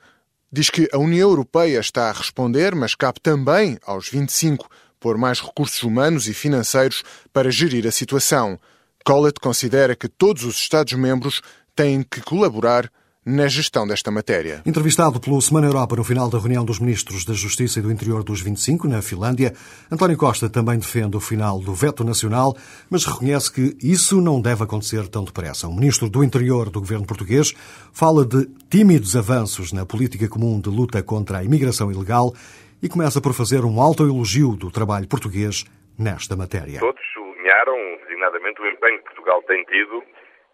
diz 0.51 0.69
que 0.69 0.89
a 0.93 0.99
União 0.99 1.31
Europeia 1.31 1.81
está 1.81 2.11
a 2.11 2.13
responder, 2.13 2.75
mas 2.75 2.95
cabe 2.95 3.21
também 3.21 3.79
aos 3.85 4.09
25 4.09 4.69
pôr 5.01 5.17
mais 5.17 5.41
recursos 5.41 5.83
humanos 5.83 6.29
e 6.29 6.35
financeiros 6.35 7.03
para 7.33 7.51
gerir 7.51 7.87
a 7.87 7.91
situação. 7.91 8.59
Collett 9.05 9.41
considera 9.41 9.97
que 9.97 10.09
todos 10.09 10.45
os 10.45 10.57
Estados-membros 10.57 11.43
têm 11.75 12.03
que 12.03 12.21
colaborar 12.21 12.91
na 13.25 13.47
gestão 13.47 13.87
desta 13.87 14.11
matéria. 14.11 14.63
Entrevistado 14.67 15.21
pelo 15.21 15.41
Semana 15.41 15.69
Europa 15.69 15.95
no 15.95 16.03
final 16.03 16.29
da 16.29 16.39
reunião 16.39 16.65
dos 16.65 16.81
ministros 16.81 17.25
da 17.25 17.33
Justiça 17.33 17.79
e 17.79 17.83
do 17.83 17.93
Interior 17.93 18.25
dos 18.25 18.41
25, 18.41 18.89
na 18.89 19.01
Finlândia, 19.01 19.53
António 19.91 20.17
Costa 20.17 20.51
também 20.51 20.77
defende 20.77 21.17
o 21.17 21.21
final 21.21 21.61
do 21.61 21.73
veto 21.73 22.03
nacional, 22.03 22.57
mas 22.91 23.05
reconhece 23.05 23.53
que 23.53 23.77
isso 23.81 24.21
não 24.21 24.41
deve 24.41 24.65
acontecer 24.65 25.07
tão 25.09 25.23
depressa. 25.23 25.69
O 25.69 25.75
ministro 25.75 26.11
do 26.11 26.25
Interior 26.25 26.69
do 26.69 26.81
governo 26.81 27.07
português 27.07 27.53
fala 27.93 28.27
de 28.27 28.47
tímidos 28.69 29.17
avanços 29.17 29.73
na 29.73 29.87
política 29.87 30.29
comum 30.29 30.61
de 30.61 30.69
luta 30.69 31.01
contra 31.03 31.39
a 31.39 31.45
imigração 31.45 31.93
ilegal 31.93 32.33
e 32.83 32.89
começa 32.89 33.21
por 33.21 33.33
fazer 33.33 33.65
um 33.65 33.81
alto 33.81 34.03
elogio 34.03 34.57
do 34.57 34.69
trabalho 34.69 35.07
português 35.07 35.65
nesta 35.97 36.35
matéria. 36.35 36.81
Todos 36.81 37.01
sublinharam, 37.15 37.77
designadamente, 38.03 38.61
o 38.61 38.67
empenho 38.67 38.99
que 38.99 39.05
Portugal 39.05 39.41
tem 39.47 39.63
tido, 39.67 40.03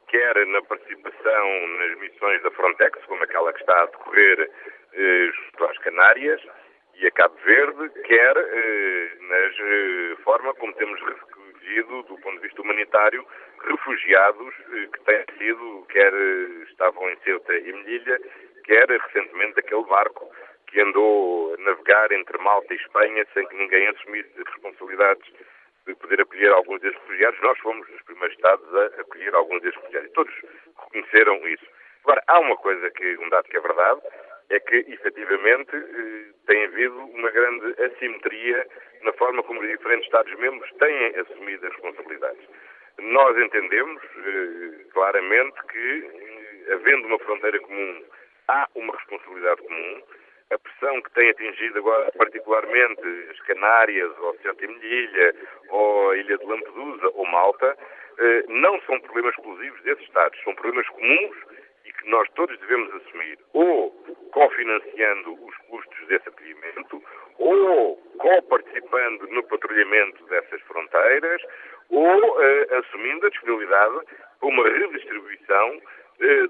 quer 0.09 0.47
na 0.47 0.63
participação 0.63 1.67
nas 1.79 1.99
missões 1.99 2.43
da 2.43 2.51
Frontex, 2.51 2.99
como 3.07 3.23
aquela 3.23 3.53
que 3.53 3.61
está 3.61 3.83
a 3.83 3.87
decorrer 3.87 4.51
eh, 4.93 5.31
junto 5.33 5.65
às 5.65 5.79
Canárias 5.79 6.41
e 6.95 7.07
a 7.07 7.11
Cabo 7.13 7.37
Verde, 7.45 7.91
quer 8.03 8.37
eh, 8.37 9.11
na 9.21 9.37
eh, 9.37 10.17
forma 10.25 10.55
como 10.55 10.73
temos 10.75 11.01
recolhido, 11.01 12.03
do 12.05 12.19
ponto 12.19 12.37
de 12.37 12.47
vista 12.47 12.63
humanitário, 12.63 13.25
refugiados 13.65 14.55
eh, 14.73 14.89
que 14.93 15.01
têm 15.05 15.25
sido, 15.39 15.87
quer 15.91 16.13
eh, 16.13 16.65
estavam 16.71 17.11
em 17.11 17.17
Ceuta 17.25 17.55
e 17.55 17.73
Melilla, 17.73 18.19
quer 18.65 18.89
recentemente 18.89 19.61
aquele 19.61 19.85
barco 19.85 20.31
que 20.67 20.81
andou 20.81 21.55
a 21.55 21.57
navegar 21.63 22.13
entre 22.13 22.39
Malta 22.39 22.73
e 22.73 22.77
Espanha 22.77 23.27
sem 23.33 23.47
que 23.47 23.57
ninguém 23.57 23.89
assumisse 23.89 24.31
responsabilidades 24.37 25.33
de 25.89 25.95
poder 25.97 26.21
acolher 26.21 26.53
alguns 26.53 26.81
desses 26.81 26.99
refugiados. 27.01 27.41
Nós 27.41 27.59
fomos 27.61 27.89
os 27.89 28.03
primeiros 28.03 28.37
Estados 28.37 28.75
a 28.75 28.85
acolher 29.01 29.35
alguns 29.35 29.63
desses 29.63 29.81
refugiados. 29.81 30.13
Todos 30.13 30.35
reconheceram 30.85 31.49
isso. 31.49 31.67
Agora, 32.05 32.23
há 32.27 32.39
uma 32.41 32.57
coisa 32.57 32.91
que, 32.91 33.17
um 33.19 33.29
dado 33.31 33.49
que 33.49 33.57
é 33.57 33.61
verdade, 33.61 34.01
é 34.51 34.61
que, 34.61 34.77
efetivamente, 34.77 35.77
eh, 35.77 36.33
tem 36.47 36.65
havido 36.65 36.99
uma 36.99 37.31
grande 37.31 37.83
assimetria 37.83 38.67
na 39.03 39.13
forma 39.15 39.43
como 39.43 39.61
os 39.61 39.69
diferentes 39.69 40.07
Estados-membros 40.07 40.71
têm 40.79 41.07
assumido 41.17 41.67
as 41.67 41.73
responsabilidades. 41.73 42.49
Nós 42.99 43.37
entendemos 43.39 44.03
eh, 44.03 44.85
claramente 44.93 45.59
que, 45.71 46.11
eh, 46.69 46.73
havendo 46.75 47.09
uma 47.09 47.19
fronteira 47.19 47.59
comum, 47.61 48.05
há 48.49 48.69
uma 48.75 48.95
responsabilidade 48.95 49.63
comum, 49.63 50.03
que 50.79 51.11
tem 51.13 51.31
atingido 51.31 51.79
agora, 51.79 52.11
particularmente 52.13 53.03
as 53.31 53.41
Canárias, 53.41 54.11
ou 54.21 54.37
Ceuta 54.39 54.65
e 54.65 54.69
Melilla, 54.69 55.35
ou 55.71 56.11
a 56.11 56.17
Ilha 56.17 56.39
de 56.39 56.45
Lampedusa, 56.45 57.11
ou 57.15 57.27
Malta, 57.27 57.77
eh, 58.19 58.45
não 58.49 58.81
são 58.83 59.01
problemas 59.01 59.35
exclusivos 59.35 59.83
desses 59.83 60.05
Estados, 60.05 60.41
são 60.45 60.55
problemas 60.55 60.89
comuns 60.89 61.37
e 61.85 61.93
que 61.93 62.09
nós 62.09 62.29
todos 62.35 62.59
devemos 62.61 62.95
assumir, 62.95 63.39
ou 63.55 63.91
cofinanciando 64.33 65.33
os 65.45 65.57
custos 65.69 66.07
desse 66.07 66.29
acolhimento, 66.29 67.03
ou 67.39 67.97
co-participando 68.19 69.27
no 69.29 69.43
patrulhamento 69.45 70.25
dessas 70.27 70.61
fronteiras, 70.63 71.43
ou 71.91 72.43
eh, 72.43 72.77
assumindo 72.77 73.27
a 73.27 73.31
disponibilidade 73.31 74.01
para 74.39 74.49
uma 74.49 74.69
redistribuição 74.69 75.81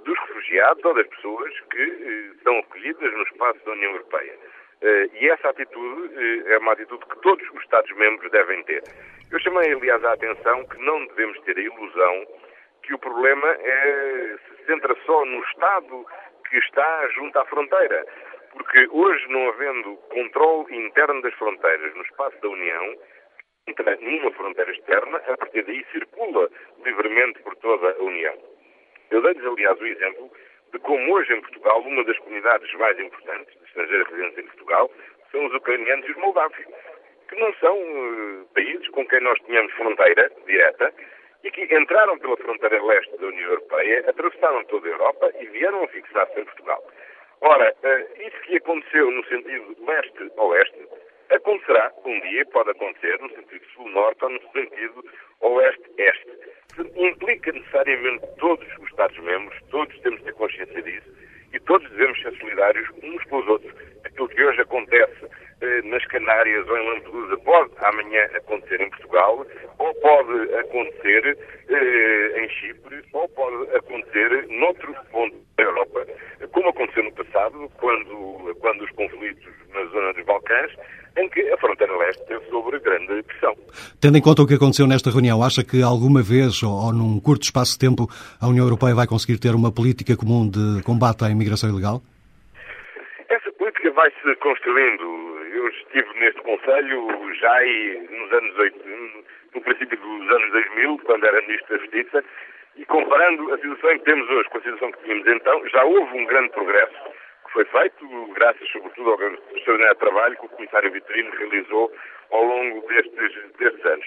dos 0.04 0.18
refugiados 0.20 0.84
ou 0.84 0.94
das 0.94 1.06
pessoas 1.08 1.52
que 1.70 1.82
eh, 1.82 2.42
são 2.42 2.58
acolhidas 2.58 3.12
no 3.12 3.22
espaço 3.24 3.64
da 3.64 3.72
União 3.72 3.92
Europeia. 3.92 4.34
Eh, 4.80 5.10
e 5.20 5.28
essa 5.28 5.50
atitude 5.50 6.14
é 6.46 6.58
uma 6.58 6.72
atitude 6.72 7.04
que 7.04 7.20
todos 7.20 7.46
os 7.50 7.62
Estados-membros 7.62 8.30
devem 8.30 8.62
ter. 8.64 8.82
Eu 9.30 9.38
chamei, 9.40 9.72
aliás, 9.72 10.02
a 10.04 10.12
atenção 10.12 10.66
que 10.66 10.78
não 10.82 11.06
devemos 11.08 11.38
ter 11.40 11.58
a 11.58 11.60
ilusão 11.60 12.26
que 12.82 12.94
o 12.94 12.98
problema 12.98 13.46
é, 13.46 14.36
se 14.48 14.64
centra 14.64 14.96
só 15.04 15.24
no 15.26 15.42
Estado 15.44 16.06
que 16.48 16.56
está 16.56 17.08
junto 17.08 17.38
à 17.38 17.44
fronteira. 17.44 18.06
Porque 18.52 18.88
hoje, 18.90 19.28
não 19.28 19.48
havendo 19.50 19.96
controle 20.08 20.74
interno 20.74 21.20
das 21.20 21.34
fronteiras 21.34 21.94
no 21.94 22.02
espaço 22.02 22.40
da 22.40 22.48
União, 22.48 22.96
entra 23.66 23.96
numa 24.00 24.30
fronteira 24.32 24.72
externa, 24.72 25.18
a 25.18 25.36
partir 25.36 25.62
daí 25.64 25.84
circula 25.92 26.48
livremente 26.82 27.42
por 27.42 27.54
toda 27.56 27.90
a 27.90 28.02
União. 28.02 28.34
Eu 29.10 29.22
dei-lhes, 29.22 29.44
aliás, 29.44 29.80
o 29.80 29.86
exemplo 29.86 30.30
de 30.72 30.78
como 30.80 31.14
hoje 31.14 31.32
em 31.32 31.40
Portugal, 31.40 31.80
uma 31.80 32.04
das 32.04 32.18
comunidades 32.18 32.72
mais 32.74 32.98
importantes 32.98 33.58
de 33.58 33.64
estrangeiros 33.64 34.08
residentes 34.08 34.38
em 34.38 34.46
Portugal 34.48 34.90
são 35.32 35.46
os 35.46 35.54
ucranianos 35.54 36.06
e 36.06 36.10
os 36.10 36.16
moldavos, 36.18 36.56
que 37.28 37.36
não 37.36 37.52
são 37.54 37.76
uh, 37.76 38.46
países 38.54 38.88
com 38.88 39.06
quem 39.06 39.20
nós 39.20 39.38
tínhamos 39.40 39.72
fronteira 39.74 40.30
direta 40.46 40.92
e 41.44 41.50
que 41.50 41.62
entraram 41.74 42.18
pela 42.18 42.36
fronteira 42.36 42.82
leste 42.82 43.16
da 43.16 43.26
União 43.26 43.50
Europeia, 43.50 44.04
atravessaram 44.08 44.64
toda 44.64 44.88
a 44.88 44.92
Europa 44.92 45.32
e 45.40 45.46
vieram 45.46 45.84
a 45.84 45.88
fixar-se 45.88 46.40
em 46.40 46.44
Portugal. 46.44 46.82
Ora, 47.40 47.74
uh, 47.82 48.22
isso 48.22 48.40
que 48.42 48.56
aconteceu 48.56 49.10
no 49.10 49.24
sentido 49.26 49.76
leste-oeste 49.86 50.88
acontecerá 51.30 51.92
um 52.04 52.20
dia, 52.20 52.44
pode 52.46 52.70
acontecer 52.70 53.18
no 53.20 53.30
sentido 53.30 53.64
sul-norte 53.74 54.24
ou 54.24 54.30
no 54.30 54.40
sentido 54.52 55.04
oeste-este. 55.40 56.30
Implica 56.96 57.52
necessariamente 57.52 58.26
todos 58.38 58.66
os 58.78 58.88
Estados-membros, 58.90 59.58
todos 59.70 59.98
temos 60.00 60.18
de 60.20 60.26
ter 60.26 60.34
consciência 60.34 60.82
disso 60.82 61.08
e 61.52 61.60
todos 61.60 61.88
devemos 61.90 62.20
ser 62.20 62.36
solidários 62.38 62.88
uns 63.02 63.24
com 63.24 63.38
os 63.38 63.48
outros. 63.48 63.74
Aquilo 64.04 64.28
que 64.28 64.44
hoje 64.44 64.60
acontece 64.60 65.26
eh, 65.60 65.82
nas 65.82 66.04
Canárias 66.06 66.68
ou 66.68 66.76
em 66.76 66.88
Lampedusa 66.88 67.36
pode 67.38 67.72
amanhã 67.78 68.24
acontecer 68.34 68.80
em 68.80 68.90
Portugal, 68.90 69.46
ou 69.78 69.94
pode 69.94 70.54
acontecer 70.54 71.38
eh, 71.68 72.44
em 72.44 72.48
Chipre, 72.50 73.02
ou 73.12 73.28
pode 73.30 73.76
acontecer 73.76 74.46
noutro 74.48 74.94
ponto 75.10 75.36
da 75.56 75.64
Europa, 75.64 76.06
como 76.52 76.68
aconteceu 76.68 77.04
no 77.04 77.12
passado, 77.12 77.70
quando, 77.78 78.56
quando 78.60 78.84
os 78.84 78.90
conflitos 78.92 79.52
na 79.74 79.84
zona 79.86 80.12
dos 80.12 80.24
Balcãs 80.24 80.72
em 81.18 81.28
que 81.28 81.40
a 81.50 81.56
fronteira 81.58 81.96
leste 81.96 82.24
teve 82.26 82.44
sobre 82.46 82.78
grande 82.78 83.22
pressão. 83.24 83.54
Tendo 84.00 84.18
em 84.18 84.22
conta 84.22 84.42
o 84.42 84.46
que 84.46 84.54
aconteceu 84.54 84.86
nesta 84.86 85.10
reunião, 85.10 85.42
acha 85.42 85.64
que 85.64 85.82
alguma 85.82 86.22
vez, 86.22 86.62
ou, 86.62 86.70
ou 86.70 86.92
num 86.92 87.20
curto 87.20 87.42
espaço 87.42 87.72
de 87.72 87.80
tempo, 87.80 88.06
a 88.40 88.46
União 88.46 88.64
Europeia 88.64 88.94
vai 88.94 89.06
conseguir 89.06 89.38
ter 89.38 89.54
uma 89.54 89.72
política 89.72 90.16
comum 90.16 90.48
de 90.48 90.82
combate 90.84 91.24
à 91.24 91.30
imigração 91.30 91.68
ilegal? 91.68 92.00
Essa 93.28 93.50
política 93.52 93.90
vai-se 93.90 94.36
construindo. 94.36 95.02
Eu 95.52 95.68
estive 95.68 96.08
neste 96.20 96.40
Conselho 96.42 97.08
já 97.34 97.56
nos 98.10 98.32
anos 98.32 98.58
80, 98.58 98.84
no 99.54 99.60
princípio 99.60 99.98
dos 99.98 100.30
anos 100.30 100.52
2000, 100.52 100.98
quando 101.04 101.24
era 101.26 101.40
Ministro 101.42 101.76
da 101.76 101.82
Justiça, 101.82 102.24
e 102.78 102.84
comparando 102.86 103.52
a 103.52 103.58
situação 103.58 103.98
que 103.98 104.04
temos 104.04 104.30
hoje 104.30 104.48
com 104.48 104.58
a 104.58 104.62
situação 104.62 104.92
que 104.92 105.02
tínhamos 105.02 105.26
então, 105.26 105.68
já 105.68 105.84
houve 105.84 106.16
um 106.16 106.24
grande 106.26 106.50
progresso 106.50 106.94
que 107.44 107.52
foi 107.52 107.64
feito, 107.64 108.26
graças 108.34 108.68
sobretudo 108.70 109.10
ao 109.10 109.20
extraordinário 109.56 109.98
trabalho 109.98 110.36
que 110.36 110.46
o 110.46 110.48
Comissário 110.50 110.92
Vitorino 110.92 111.30
realizou 111.32 111.92
ao 112.30 112.44
longo 112.44 112.86
destes, 112.88 113.52
destes 113.58 113.84
anos. 113.84 114.06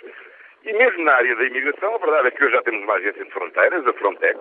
E 0.64 0.74
mesmo 0.74 1.04
na 1.04 1.14
área 1.14 1.36
da 1.36 1.44
imigração, 1.44 1.96
a 1.96 1.98
verdade 1.98 2.28
é 2.28 2.32
que 2.32 2.44
hoje 2.44 2.54
já 2.54 2.62
temos 2.62 2.84
uma 2.84 2.94
agência 2.94 3.26
de 3.26 3.32
fronteiras, 3.32 3.88
a 3.88 3.94
Frontex, 3.94 4.40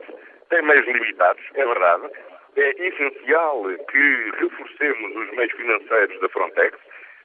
tem 0.50 0.62
meios 0.62 0.86
limitados, 0.86 1.42
é 1.54 1.66
verdade. 1.66 2.10
É 2.56 2.88
essencial 2.88 3.64
que 3.90 4.30
reforcemos 4.38 5.16
os 5.16 5.30
meios 5.32 5.52
financeiros 5.52 6.20
da 6.20 6.28
Frontex. 6.28 6.78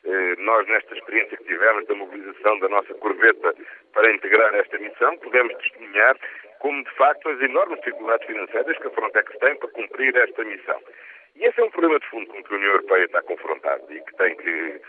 Eh, 0.06 0.36
nós, 0.38 0.66
nesta 0.68 0.94
experiência 0.96 1.36
que 1.36 1.44
tivemos 1.44 1.86
da 1.88 1.96
mobilização 1.96 2.60
da 2.60 2.70
nossa 2.70 2.94
corveta 2.94 3.54
para 3.94 4.12
integrar 4.12 4.54
esta 4.56 4.78
missão, 4.78 5.18
podemos 5.18 5.54
testemunhar 5.56 6.16
como, 6.65 6.84
de 6.84 6.91
facto, 6.95 7.29
as 7.29 7.39
enormes 7.41 7.77
dificuldades 7.81 8.25
financeiras 8.25 8.75
que 8.79 8.88
a 8.88 8.89
Frontex 8.89 9.38
tem 9.38 9.55
para 9.57 9.69
cumprir 9.69 10.15
esta 10.15 10.43
missão. 10.43 10.81
E 11.36 11.45
esse 11.45 11.62
é 11.62 11.63
um 11.63 11.69
problema 11.69 11.99
de 11.99 12.08
fundo 12.08 12.25
com 12.25 12.43
que 12.43 12.51
a 12.51 12.58
União 12.58 12.71
Europeia 12.71 13.06
está 13.06 13.21
confrontada 13.21 13.84
e 13.91 14.01
que 14.01 14.15
tem 14.15 14.36
que, 14.36 14.82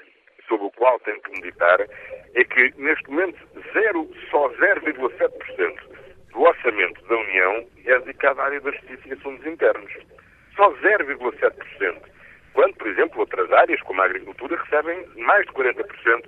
sobre 0.48 0.68
o 0.68 0.70
qual 0.70 0.98
tem 1.00 1.20
que 1.20 1.30
meditar, 1.32 1.82
é 1.82 2.44
que 2.44 2.72
neste 2.78 3.10
momento 3.10 3.38
zero, 3.74 4.08
só 4.30 4.48
0,7% 4.52 5.78
do 6.32 6.40
orçamento 6.40 7.04
da 7.08 7.14
União 7.14 7.66
é 7.84 7.98
dedicado 7.98 8.40
à 8.40 8.44
área 8.44 8.60
da 8.62 8.70
justiça 8.70 9.08
e 9.08 9.12
assuntos 9.12 9.46
internos. 9.46 9.92
Só 10.56 10.72
0,7%. 10.76 12.00
Quando, 12.54 12.74
por 12.76 12.86
exemplo, 12.86 13.20
outras 13.20 13.52
áreas, 13.52 13.82
como 13.82 14.00
a 14.00 14.06
agricultura, 14.06 14.56
recebem 14.62 15.06
mais 15.16 15.44
de 15.44 15.52
40% 15.52 16.24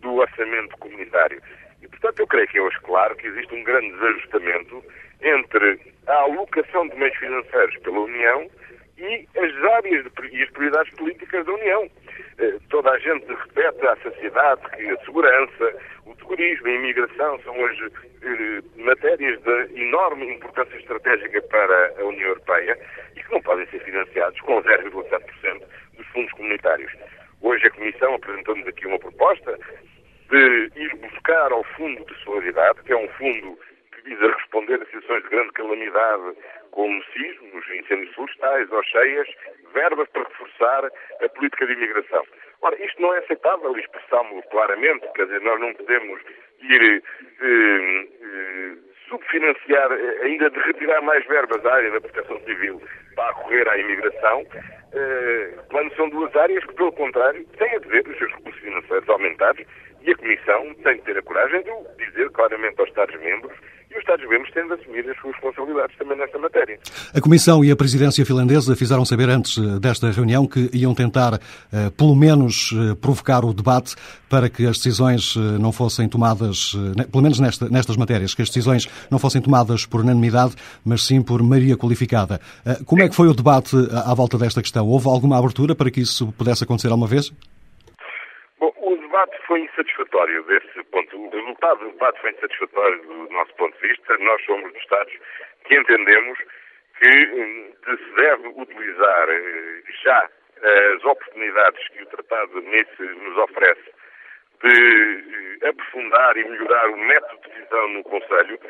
do 0.00 0.14
orçamento 0.16 0.76
comunitário. 0.78 1.40
E, 1.82 1.88
portanto, 1.88 2.20
eu 2.20 2.26
creio 2.26 2.48
que 2.48 2.58
é 2.58 2.62
hoje 2.62 2.78
claro 2.82 3.16
que 3.16 3.26
existe 3.26 3.54
um 3.54 3.64
grande 3.64 3.92
desajustamento 3.92 4.84
entre 5.22 5.80
a 6.06 6.14
alocação 6.22 6.88
de 6.88 6.96
meios 6.96 7.16
financeiros 7.16 7.76
pela 7.78 8.00
União 8.00 8.50
e 8.98 9.26
as 9.36 9.64
áreas 9.72 10.04
de, 10.04 10.36
e 10.36 10.42
as 10.42 10.50
prioridades 10.50 10.94
políticas 10.94 11.46
da 11.46 11.52
União. 11.52 11.90
Eh, 12.38 12.58
toda 12.68 12.90
a 12.90 12.98
gente 12.98 13.26
repete 13.26 13.86
à 13.86 13.96
sociedade 13.96 14.62
que 14.76 14.90
a 14.90 15.04
segurança, 15.04 15.74
o 16.06 16.14
turismo, 16.16 16.66
a 16.66 16.70
imigração 16.70 17.40
são 17.42 17.58
hoje 17.58 17.92
eh, 18.22 18.62
matérias 18.76 19.40
de 19.42 19.80
enorme 19.80 20.34
importância 20.34 20.76
estratégica 20.76 21.40
para 21.42 21.94
a 21.98 22.04
União 22.04 22.28
Europeia 22.28 22.78
e 23.16 23.22
que 23.22 23.32
não 23.32 23.40
podem 23.42 23.66
ser 23.66 23.80
financiados 23.80 24.38
com 24.40 24.62
0,7% 24.62 25.62
dos 25.96 26.06
fundos 26.08 26.32
comunitários. 26.32 26.92
Hoje 27.40 27.66
a 27.66 27.70
Comissão 27.70 28.14
apresentou-nos 28.14 28.66
aqui 28.66 28.86
uma 28.86 28.98
proposta 28.98 29.58
de 30.30 30.70
ir 30.76 30.94
buscar 30.96 31.52
ao 31.52 31.64
Fundo 31.64 32.04
de 32.04 32.14
Solidariedade, 32.22 32.82
que 32.84 32.92
é 32.92 32.96
um 32.96 33.08
fundo 33.10 33.58
que 33.92 34.02
visa 34.02 34.32
responder 34.32 34.80
a 34.80 34.84
situações 34.86 35.22
de 35.24 35.28
grande 35.28 35.52
calamidade 35.52 36.36
como 36.70 37.02
sismos, 37.12 37.68
incêndios 37.68 38.14
florestais 38.14 38.70
ou 38.70 38.82
cheias, 38.84 39.28
verbas 39.74 40.08
para 40.10 40.22
reforçar 40.22 40.84
a 41.20 41.28
política 41.30 41.66
de 41.66 41.72
imigração. 41.72 42.24
Ora, 42.62 42.84
isto 42.84 43.02
não 43.02 43.14
é 43.14 43.18
aceitável, 43.18 43.76
expressámos 43.76 44.44
claramente, 44.50 45.06
quer 45.14 45.24
dizer, 45.24 45.40
nós 45.40 45.60
não 45.60 45.74
podemos 45.74 46.20
ir 46.60 47.02
eh, 47.42 48.08
eh, 48.22 48.74
subfinanciar, 49.08 49.92
eh, 49.92 50.18
ainda 50.22 50.50
de 50.50 50.58
retirar 50.60 51.02
mais 51.02 51.26
verbas 51.26 51.62
da 51.62 51.74
área 51.74 51.90
da 51.90 52.00
proteção 52.00 52.40
civil 52.40 52.80
para 53.16 53.34
correr 53.34 53.68
à 53.68 53.76
imigração, 53.78 54.46
eh, 54.92 55.54
são 55.96 56.08
duas 56.10 56.34
áreas 56.36 56.64
que, 56.64 56.74
pelo 56.74 56.92
contrário, 56.92 57.44
têm 57.58 57.76
a 57.76 57.80
ter 57.80 58.06
os 58.08 58.18
seus 58.18 58.32
recursos 58.32 58.60
financeiros 58.60 59.08
aumentados 59.08 59.64
e 60.02 60.10
a 60.10 60.16
Comissão 60.16 60.74
tem 60.82 60.96
de 60.96 61.02
ter 61.02 61.18
a 61.18 61.22
coragem 61.22 61.62
de 61.62 62.06
dizer 62.06 62.30
claramente 62.30 62.80
aos 62.80 62.88
Estados-membros 62.88 63.52
e 63.90 63.94
os 63.94 64.00
Estados-membros 64.00 64.50
têm 64.52 64.66
de 64.68 64.74
assumir 64.74 65.10
as 65.10 65.18
suas 65.18 65.34
responsabilidades 65.34 65.96
também 65.98 66.16
nesta 66.16 66.38
matéria. 66.38 66.78
A 67.12 67.20
Comissão 67.20 67.64
e 67.64 67.72
a 67.72 67.76
Presidência 67.76 68.24
finlandesa 68.24 68.76
fizeram 68.76 69.04
saber 69.04 69.28
antes 69.28 69.58
eh, 69.58 69.80
desta 69.80 70.10
reunião 70.12 70.46
que 70.46 70.70
iam 70.72 70.94
tentar, 70.94 71.40
eh, 71.72 71.90
pelo 71.98 72.14
menos, 72.14 72.72
eh, 72.72 72.94
provocar 72.94 73.44
o 73.44 73.52
debate 73.52 73.96
para 74.28 74.48
que 74.48 74.64
as 74.64 74.76
decisões 74.76 75.34
não 75.58 75.72
fossem 75.72 76.08
tomadas, 76.08 76.76
pelo 77.10 77.20
menos 77.20 77.40
nesta, 77.40 77.68
nestas 77.68 77.96
matérias, 77.96 78.32
que 78.32 78.42
as 78.42 78.48
decisões 78.48 78.88
não 79.10 79.18
fossem 79.18 79.42
tomadas 79.42 79.84
por 79.84 80.02
unanimidade, 80.02 80.54
mas 80.84 81.04
sim 81.04 81.20
por 81.20 81.42
maioria 81.42 81.76
qualificada. 81.76 82.40
Como 82.86 83.02
é 83.02 83.08
que 83.08 83.14
foi 83.16 83.26
o 83.26 83.34
debate 83.34 83.74
à 83.92 84.14
volta 84.14 84.38
desta 84.38 84.62
questão? 84.62 84.86
Houve 84.86 85.08
alguma 85.08 85.36
abertura 85.36 85.69
para 85.74 85.90
que 85.90 86.00
isso 86.00 86.32
pudesse 86.36 86.64
acontecer 86.64 86.88
alguma 86.88 87.08
vez? 87.08 87.30
debate 89.10 89.36
foi 89.46 89.60
insatisfatório 89.60 90.42
desse 90.44 90.82
ponto. 90.84 91.16
O 91.16 91.30
resultado 91.30 91.80
do 91.80 91.90
debate 91.90 92.20
foi 92.20 92.30
insatisfatório 92.30 93.02
do 93.02 93.28
nosso 93.32 93.54
ponto 93.54 93.76
de 93.80 93.88
vista. 93.88 94.16
Nós 94.18 94.44
somos 94.44 94.72
dos 94.72 94.82
Estados 94.82 95.12
que 95.64 95.74
entendemos 95.74 96.38
que 96.98 97.26
hum, 97.34 97.72
se 97.84 98.14
deve 98.14 98.48
utilizar 98.48 99.28
eh, 99.28 99.82
já 100.04 100.30
as 100.96 101.04
oportunidades 101.04 101.88
que 101.88 102.02
o 102.02 102.06
Tratado 102.06 102.60
Nice 102.62 103.02
nos 103.02 103.36
oferece 103.38 103.92
de 104.62 105.58
eh, 105.62 105.68
aprofundar 105.68 106.36
e 106.36 106.44
melhorar 106.44 106.88
o 106.90 106.96
método 106.96 107.40
de 107.42 107.48
decisão 107.48 107.88
no 107.88 108.04
Conselho, 108.04 108.60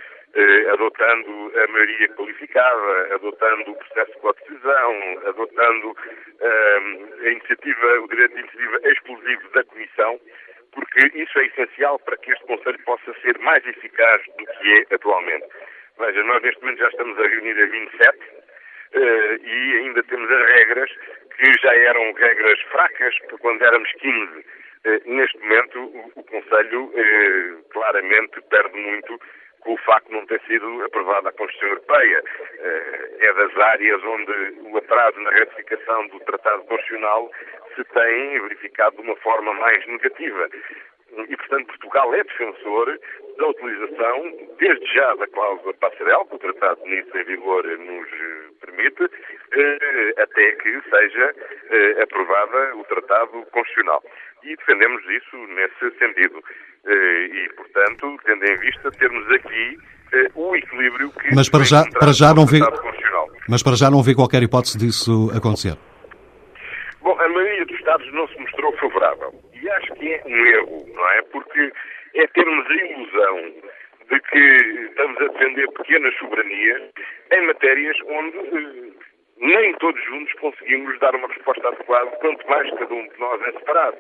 adotando 0.73 1.53
a 1.57 1.66
maioria 1.69 2.09
qualificada, 2.11 3.14
adotando 3.14 3.73
o 3.73 3.75
processo 3.77 4.12
de 4.12 4.19
co-decisão, 4.19 5.19
adotando 5.27 5.97
eh, 6.40 6.81
a 7.25 7.29
iniciativa, 7.31 8.01
o 8.01 8.09
direito 8.09 8.35
de 8.35 8.40
iniciativa 8.40 8.81
exclusivo 8.85 9.49
da 9.51 9.64
Comissão, 9.64 10.21
porque 10.73 11.19
isso 11.19 11.38
é 11.38 11.47
essencial 11.47 11.99
para 12.01 12.16
que 12.19 12.33
este 12.33 12.45
Conselho 12.47 12.79
possa 12.85 13.12
ser 13.23 13.38
mais 13.40 13.66
eficaz 13.66 14.23
do 14.38 14.47
que 14.47 14.87
é 14.90 14.95
atualmente. 14.95 15.47
Veja, 15.99 16.23
nós 16.23 16.43
neste 16.43 16.61
momento 16.62 16.79
já 16.79 16.88
estamos 16.88 17.19
a 17.19 17.23
reunir 17.23 17.62
a 17.62 17.66
27 17.66 18.19
eh, 18.93 19.38
e 19.43 19.77
ainda 19.79 20.03
temos 20.05 20.31
as 20.31 20.47
regras 20.53 20.90
que 21.37 21.53
já 21.61 21.75
eram 21.75 22.12
regras 22.12 22.61
fracas 22.71 23.14
quando 23.40 23.62
éramos 23.62 23.90
15. 23.93 24.45
Eh, 24.85 25.01
neste 25.07 25.38
momento, 25.40 25.79
o, 25.81 26.12
o 26.14 26.25
Conselho 26.25 26.93
eh, 26.95 27.62
claramente 27.71 28.40
perde 28.49 28.79
muito 28.79 29.21
com 29.61 29.75
o 29.75 29.79
facto 29.79 30.09
de 30.09 30.14
não 30.14 30.27
ter 30.27 30.40
sido 30.42 30.85
aprovada 30.85 31.29
a 31.29 31.33
Constituição 31.33 31.68
Europeia. 31.68 32.25
Eh, 32.59 33.16
é 33.20 33.33
das 33.33 33.57
áreas 33.59 34.03
onde 34.05 34.33
o 34.62 34.77
atraso 34.79 35.20
na 35.20 35.31
ratificação 35.31 36.09
do 36.09 36.20
Tratado 36.20 36.62
Constitucional 36.64 37.31
se 37.75 37.85
tem 37.85 38.40
verificado 38.40 38.96
de 38.96 39.03
uma 39.03 39.16
forma 39.16 39.53
mais 39.55 39.87
negativa. 39.87 40.49
E, 41.29 41.37
portanto, 41.37 41.66
Portugal 41.66 42.14
é 42.14 42.23
defensor 42.23 42.99
da 43.37 43.46
utilização, 43.49 44.49
desde 44.59 44.94
já 44.94 45.14
da 45.16 45.27
cláusula 45.27 45.75
passerel, 45.75 46.25
que 46.27 46.37
o 46.37 46.38
Tratado 46.38 46.83
de 46.85 46.88
Nice 46.90 47.18
em 47.18 47.25
vigor 47.25 47.64
nos 47.64 48.09
permite, 48.61 49.11
até 50.18 50.53
que 50.53 50.81
seja 50.88 51.35
aprovada 52.01 52.77
o 52.77 52.85
Tratado 52.85 53.44
Constitucional. 53.46 54.05
E 54.44 54.55
defendemos 54.55 55.05
isso 55.11 55.37
nesse 55.37 55.99
sentido. 55.99 56.44
E, 56.87 57.49
portanto, 57.57 58.16
tendo 58.25 58.45
em 58.45 58.57
vista 58.59 58.90
termos 58.93 59.31
aqui 59.31 59.79
o 60.35 60.57
equilíbrio 60.57 61.11
que 61.12 61.35
mas 61.35 61.49
para 61.49 61.62
já, 61.62 61.85
para 61.99 62.12
já 62.12 62.35
não 62.35 62.45
vê 62.45 62.59
mas 63.49 63.62
para 63.62 63.77
já 63.77 63.90
não 63.90 64.03
vê 64.03 64.14
qualquer 64.14 64.43
hipótese 64.43 64.79
disso 64.79 65.31
acontecer. 65.37 65.77
Bom 67.01 67.16
a 67.21 67.29
maioria 67.29 67.64
dos 67.66 67.77
estados 67.79 68.12
não 68.12 68.27
se 68.29 68.38
mostrou 68.40 68.73
favorável. 68.79 69.33
E 69.53 69.69
acho 69.71 69.93
que 69.95 70.12
é 70.12 70.23
um 70.27 70.47
erro 70.47 70.81
não 71.01 71.09
é? 71.11 71.23
Porque 71.23 71.73
é 72.14 72.27
termos 72.29 72.66
a 72.66 72.75
ilusão 72.75 73.55
de 74.11 74.21
que 74.21 74.38
estamos 74.90 75.16
a 75.21 75.29
defender 75.29 75.71
pequenas 75.73 76.14
soberanias 76.19 76.83
em 77.33 77.47
matérias 77.47 77.97
onde 78.07 78.38
eh, 78.38 78.90
nem 79.38 79.73
todos 79.75 80.03
juntos 80.05 80.33
conseguimos 80.35 80.99
dar 80.99 81.14
uma 81.14 81.29
resposta 81.29 81.69
adequada, 81.69 82.11
quanto 82.21 82.47
mais 82.49 82.69
cada 82.75 82.93
um 82.93 83.09
de 83.09 83.19
nós 83.19 83.40
é 83.43 83.53
separado. 83.53 83.97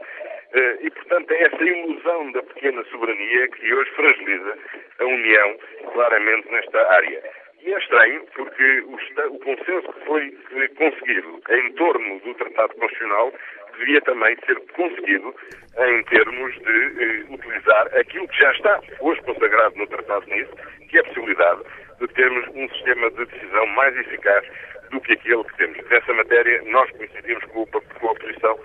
Eh, 0.52 0.78
e, 0.82 0.90
portanto, 0.90 1.30
é 1.30 1.42
essa 1.44 1.62
ilusão 1.62 2.32
da 2.32 2.42
pequena 2.42 2.82
soberania 2.84 3.48
que 3.48 3.72
hoje 3.72 3.90
fragiliza 3.92 4.58
a 4.98 5.04
União 5.04 5.58
claramente 5.92 6.50
nesta 6.50 6.92
área. 6.92 7.22
E 7.62 7.72
é 7.72 7.78
estranho 7.78 8.24
porque 8.34 8.80
o, 8.80 9.38
consenso 9.38 9.92
que 9.92 10.06
foi 10.06 10.38
conseguido 10.76 11.40
em 11.50 11.72
torno 11.74 12.18
do 12.20 12.34
Tratado 12.34 12.74
Constitucional 12.74 13.32
devia 13.78 14.00
também 14.00 14.36
ser 14.46 14.58
conseguido 14.72 15.34
em 15.78 16.02
termos 16.04 16.54
de 16.58 17.02
eh, 17.02 17.24
utilizar 17.28 17.86
aquilo 17.96 18.26
que 18.28 18.38
já 18.38 18.50
está 18.52 18.80
hoje 19.00 19.20
consagrado 19.22 19.76
no 19.76 19.86
Tratado 19.86 20.26
nisso, 20.26 20.52
que 20.88 20.96
é 20.96 21.00
a 21.00 21.04
possibilidade 21.04 21.62
de 22.00 22.08
termos 22.08 22.48
um 22.54 22.68
sistema 22.70 23.10
de 23.10 23.24
decisão 23.26 23.66
mais 23.68 23.96
eficaz 23.98 24.44
do 24.90 25.00
que 25.00 25.12
aquele 25.12 25.44
que 25.44 25.56
temos. 25.58 25.90
Nessa 25.90 26.12
matéria, 26.14 26.62
nós 26.64 26.90
coincidimos 26.92 27.44
com, 27.44 27.66
com 27.66 28.10
a 28.10 28.14
posição 28.14 28.58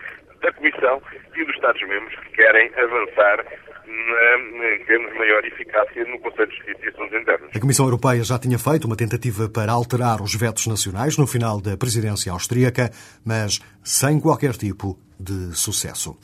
da 0.45 0.53
Comissão 0.53 1.01
e 1.35 1.43
dos 1.43 1.55
Estados-membros 1.55 2.15
que 2.19 2.29
querem 2.35 2.71
avançar 2.75 3.43
na, 3.87 4.75
em 4.75 4.85
termos 4.85 5.11
de 5.11 5.17
maior 5.17 5.43
eficácia 5.43 6.05
no 6.05 6.19
Conselho 6.19 6.47
de 6.49 6.57
Justiça 6.57 6.85
e 6.85 6.89
Assuntos 6.89 7.19
Internos. 7.19 7.49
A 7.55 7.59
Comissão 7.59 7.85
Europeia 7.85 8.23
já 8.23 8.37
tinha 8.37 8.59
feito 8.59 8.85
uma 8.85 8.95
tentativa 8.95 9.49
para 9.49 9.71
alterar 9.71 10.21
os 10.21 10.35
vetos 10.35 10.67
nacionais 10.67 11.17
no 11.17 11.25
final 11.25 11.59
da 11.59 11.75
presidência 11.75 12.31
austríaca, 12.31 12.91
mas 13.25 13.59
sem 13.83 14.19
qualquer 14.19 14.53
tipo 14.53 14.99
de 15.19 15.55
sucesso. 15.55 16.15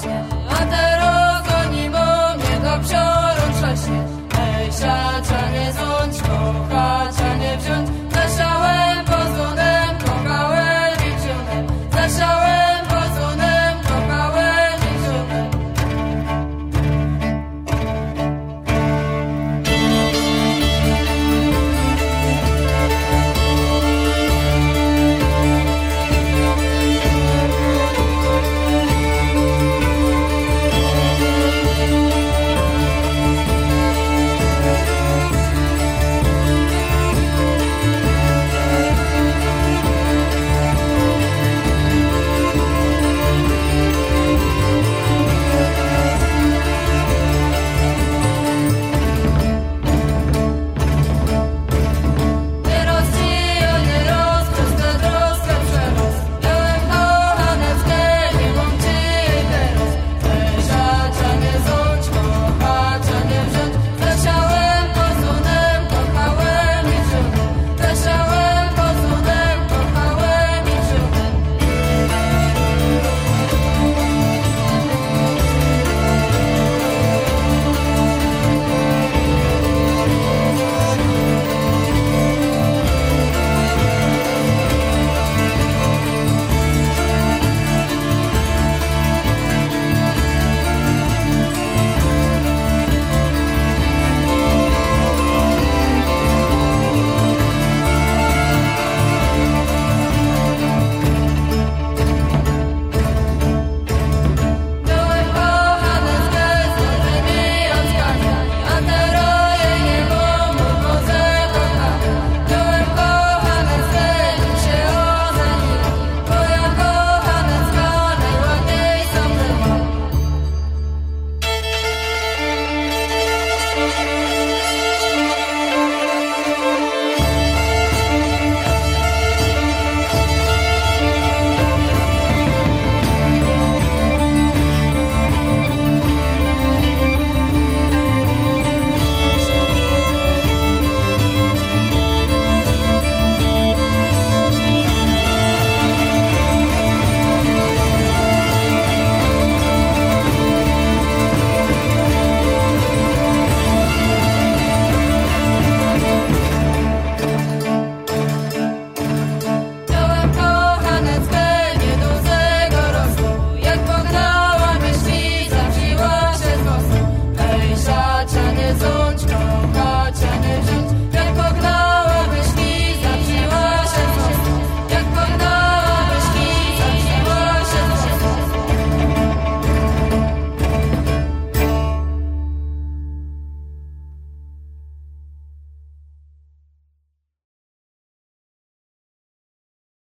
Gracias. 0.02 0.25